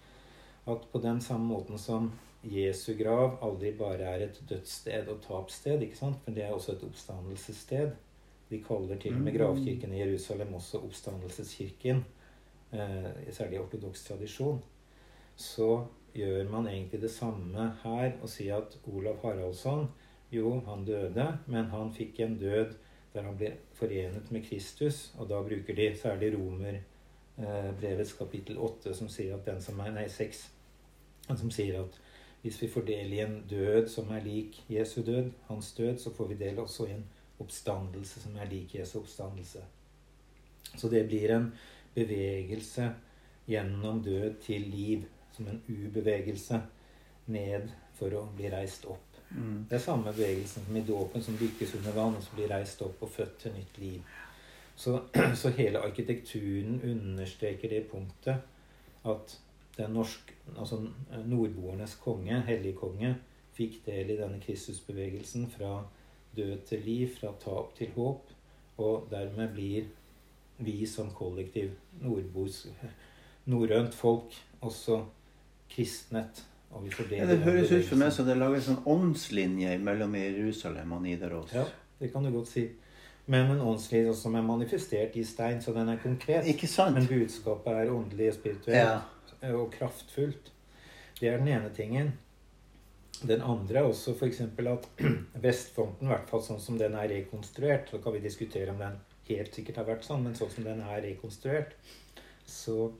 [0.69, 2.11] at på den samme måten som
[2.45, 6.21] Jesu grav aldri bare er et dødssted og tapssted, ikke sant?
[6.25, 7.93] men det er også et oppstandelsessted.
[8.51, 12.05] De kaller til og med gravkirken i Jerusalem også oppstandelseskirken,
[12.73, 14.63] eh, særlig i ortodoks tradisjon.
[15.37, 15.85] Så
[16.15, 19.87] gjør man egentlig det samme her og sier at Olav Haraldsson
[20.33, 22.75] jo, han døde, men han fikk en død
[23.15, 25.11] der han ble forenet med Kristus.
[25.19, 26.33] Og da bruker de særlig
[27.41, 30.43] Romerbrevets kapittel 8, som sier at den som er Nei, 6.
[31.31, 31.99] Som sier at
[32.43, 36.13] hvis vi får del i en død som er lik Jesu død, hans død, så
[36.17, 37.05] får vi del også i en
[37.41, 39.61] oppstandelse som er lik Jesu oppstandelse.
[40.77, 41.51] Så det blir en
[41.95, 42.91] bevegelse
[43.49, 46.63] gjennom død til liv, som en ubevegelse
[47.27, 47.69] ned
[47.99, 49.07] for å bli reist opp.
[49.31, 49.67] Mm.
[49.69, 52.83] Det er samme bevegelsen som i dåpen, som dykkes under vann, og som blir reist
[52.83, 54.17] opp og født til nytt liv.
[54.81, 55.01] Så,
[55.41, 58.37] så hele arkitekturen understreker det punktet
[59.05, 59.37] at
[59.77, 60.81] den norsk, altså
[61.29, 63.15] nordboernes konge, helligkonge,
[63.57, 65.83] fikk del i denne Kristusbevegelsen fra
[66.37, 68.33] død til liv, fra tap til håp,
[68.81, 69.89] og dermed blir
[70.65, 72.67] vi som kollektiv nordbos,
[73.53, 75.03] norrønt folk også
[75.71, 76.45] kristnet.
[76.71, 78.85] Og vi får del Ja, det høres ut for meg som det laget en sånn
[78.89, 81.53] åndslinje mellom Jerusalem og Nidaros.
[81.53, 81.65] Ja,
[81.99, 82.69] det kan du godt si.
[83.31, 86.49] Men en åndslig som er manifestert i stein, så den er konkret.
[86.51, 86.97] Ikke sant?
[86.99, 89.53] Men budskapet er åndelig og spirituelt Ja.
[89.55, 90.51] og kraftfullt.
[91.21, 92.13] Det er den ene tingen.
[93.23, 94.41] Den andre er også f.eks.
[94.41, 94.89] at
[95.45, 98.97] vestfronten, i hvert fall sånn som den er rekonstruert Så kan vi diskutere om den
[99.29, 101.77] helt sikkert har vært sånn, men sånn som den er rekonstruert,
[102.51, 102.91] så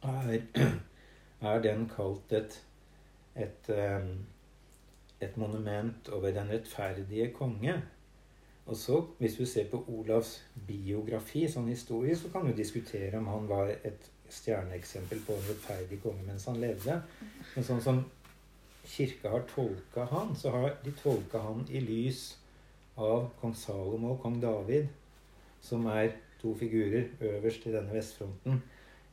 [0.00, 0.46] er,
[1.50, 2.56] er den kalt et,
[3.36, 3.68] et,
[5.20, 7.82] et monument over den rettferdige konge.
[8.66, 13.28] Og så, hvis du ser på Olavs biografi sånn historisk, så kan du diskutere om
[13.28, 16.96] han var et stjerneeksempel på en rettferdig konge mens han levde.
[17.54, 18.00] Men sånn som
[18.88, 22.24] kirka har tolka han, så har de tolka han i lys
[23.00, 24.88] av kong Salomo og kong David,
[25.64, 28.62] som er to figurer øverst i denne vestfronten.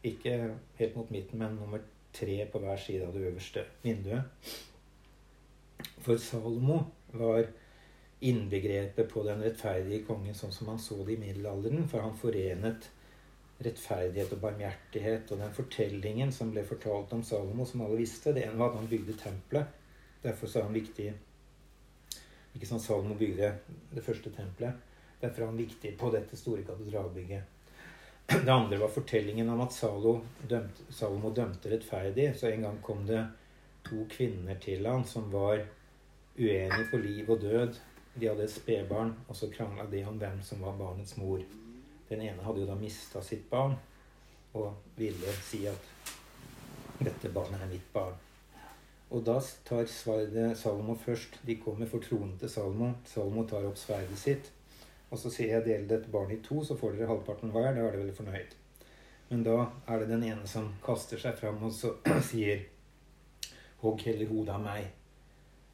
[0.04, 1.84] Ikke helt mot midten, men nummer
[2.14, 4.24] tre på hver side av det øverste vinduet.
[6.02, 6.84] For Salomo
[7.14, 7.46] var
[8.22, 12.90] innbegrepet på den rettferdige kongen sånn som han så det i middelalderen, for han forenet
[13.66, 15.32] rettferdighet og barmhjertighet.
[15.34, 18.82] Og den fortellingen som ble fortalt om Salomo, som alle visste, det ene var at
[18.82, 19.78] han bygde tempelet.
[20.22, 21.12] Derfor er han viktig
[22.52, 23.48] Ikke sant, Salomo bygde
[23.96, 24.88] det første tempelet.
[25.22, 27.58] Derfor er han viktig på dette store katedralbygget.
[28.32, 30.18] Det andre var fortellingen om at Salo
[30.50, 32.34] dømte, Salomo dømte rettferdig.
[32.36, 33.24] Så en gang kom det
[33.88, 35.64] to kvinner til han som var
[36.38, 37.80] uenige på liv og død.
[38.14, 41.40] De hadde et spedbarn, og så krangla de om hvem som var barnets mor.
[42.10, 43.78] Den ene hadde jo da mista sitt barn
[44.54, 45.90] og ville si at
[47.02, 48.14] Dette barnet er mitt barn.
[49.10, 51.40] Og da tar sverdet Salomo først.
[51.48, 52.92] De kommer for tronen til Salomo.
[53.10, 54.52] Salomo tar opp sverdet sitt.
[55.10, 57.72] Og så sier jeg del dette barnet i to, så får dere halvparten hver.
[57.74, 58.54] Da er dere veldig fornøyd.
[59.32, 59.58] Men da
[59.88, 61.96] er det den ene som kaster seg fram og så
[62.30, 62.68] sier
[63.82, 64.92] Hogg heller hodet av meg.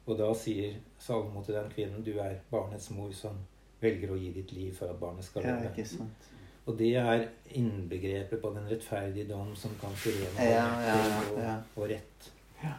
[0.08, 3.36] Og da sier Salomo til den kvinnen, du er barnets mor som
[3.80, 5.84] velger å gi ditt liv for at barnet skal Ja, leve.
[5.86, 6.26] sant.
[6.66, 10.96] Og det er innbegrepet på den rettferdige dom som kan forene Ja, ja,
[11.32, 11.54] og, ja.
[11.76, 12.30] og rett.
[12.62, 12.74] Ja.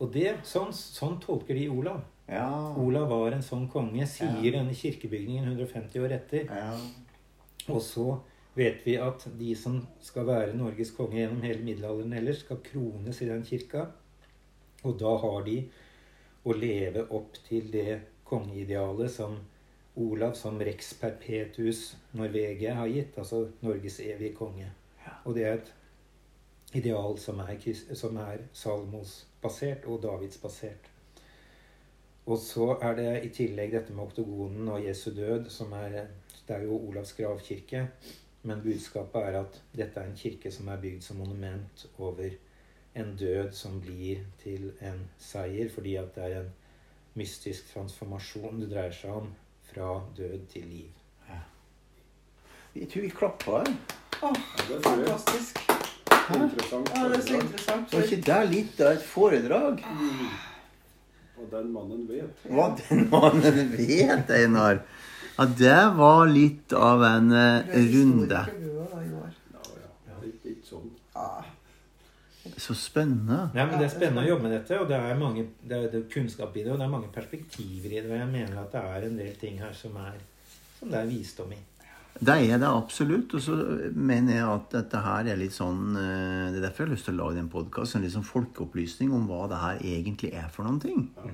[0.00, 2.02] Og det, sånn, sånn tolker de Olav.
[2.28, 2.48] Ja.
[2.76, 4.58] Olav var en sånn konge, sier Ja.
[4.58, 6.44] denne kirkebygningen 150 år etter.
[6.50, 6.76] ja.
[7.68, 8.20] Og så
[8.56, 13.22] vet vi at de som skal være Norges konge gjennom hele middelalderen ellers, skal krones
[13.22, 13.86] i den kirka.
[14.84, 15.70] Og da har de
[16.44, 19.38] å leve opp til det kongeidealet som
[19.96, 24.66] Olav som rex perpetus Norvegia har gitt, altså Norges evige konge.
[25.24, 25.70] Og det er et
[26.74, 27.54] ideal som er,
[27.94, 30.90] som er Salmos-basert og Davids-basert.
[32.26, 36.06] Og så er det i tillegg dette med oktogonen og Jesu død, som er
[36.46, 37.86] Det er jo Olavs gravkirke.
[38.42, 42.34] Men budskapet er at dette er en kirke som er bygd som monument over
[42.94, 46.52] en død som blir til en seier, fordi at det er en
[47.18, 49.32] mystisk transformasjon det dreier seg om.
[49.72, 50.90] Fra død til liv.
[52.74, 53.68] Jeg tror vi klapper.
[54.22, 54.36] Åh,
[54.70, 55.58] Ja, fantastisk.
[56.34, 57.92] Interessant Ja, det er så interessant.
[57.92, 59.82] Var ikke det litt av et foredrag?
[61.38, 62.46] Og den mannen vet.
[62.48, 64.80] Hva den mannen vet, Einar.
[65.36, 67.66] Ja, det var litt av en runde.
[67.68, 68.28] Det er runde.
[68.30, 69.34] da, Joar.
[69.52, 70.18] Ja, ja.
[70.22, 70.90] Det er ikke sånn.
[71.14, 71.44] Ja.
[72.60, 73.50] Så spennende.
[73.54, 75.86] Nei, men Det er spennende å jobbe med dette, og det er, mange, det er,
[75.92, 78.10] det er kunnskap i det, og det er mange perspektiver i det.
[78.10, 80.18] Og jeg mener at det er en del ting her som, er,
[80.78, 81.60] som det er visdom i.
[82.14, 83.34] Det er det absolutt.
[83.34, 83.56] Og så
[83.96, 87.08] mener jeg at dette her er litt sånn eh, Det er derfor jeg har lyst
[87.08, 88.04] til å lage den podkasten.
[88.04, 91.08] Litt sånn folkeopplysning om hva det her egentlig er for noen ting.
[91.16, 91.32] Ja.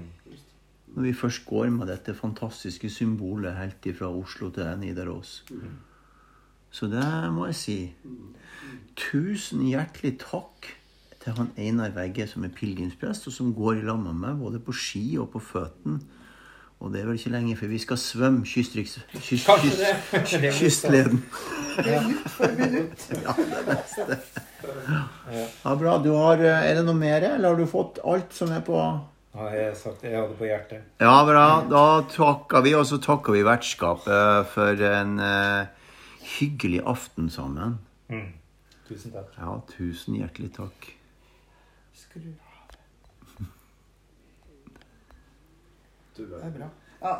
[0.90, 5.40] Når vi først går med dette fantastiske symbolet helt fra Oslo til Nidaros.
[6.70, 7.78] Så det må jeg si.
[8.98, 10.66] Tusen hjertelig takk
[11.20, 14.60] til han Einar Vegge, som er pilegrimsprest, og som går i lag med meg både
[14.64, 16.00] på ski og på føttene.
[16.80, 18.94] Og det er vel ikke lenge før vi skal svømme kystriks...
[19.12, 20.22] Kyst, kyst, kyst, det.
[20.30, 21.18] Det blir kystleden.
[21.84, 23.04] Minutt for minutt.
[23.26, 24.16] Ja, det beste.
[24.88, 25.44] Ja.
[25.64, 25.98] Ja, bra.
[26.00, 28.80] Du har, eh, er det noe mer, eller har du fått alt som er på
[29.30, 30.86] ja, jeg sagt jeg hadde på hjertet?
[30.98, 31.44] Ja, bra.
[31.70, 35.68] Da takker vi, og så takker vi vertskapet for en uh,
[36.38, 37.76] hyggelig aften sammen.
[38.10, 38.32] Mm.
[38.88, 39.36] Tusen takk.
[39.36, 40.90] Ja, tusen hjertelig takk.
[42.10, 42.70] Skru av.
[46.16, 46.66] Det er bra.
[47.00, 47.12] Ja,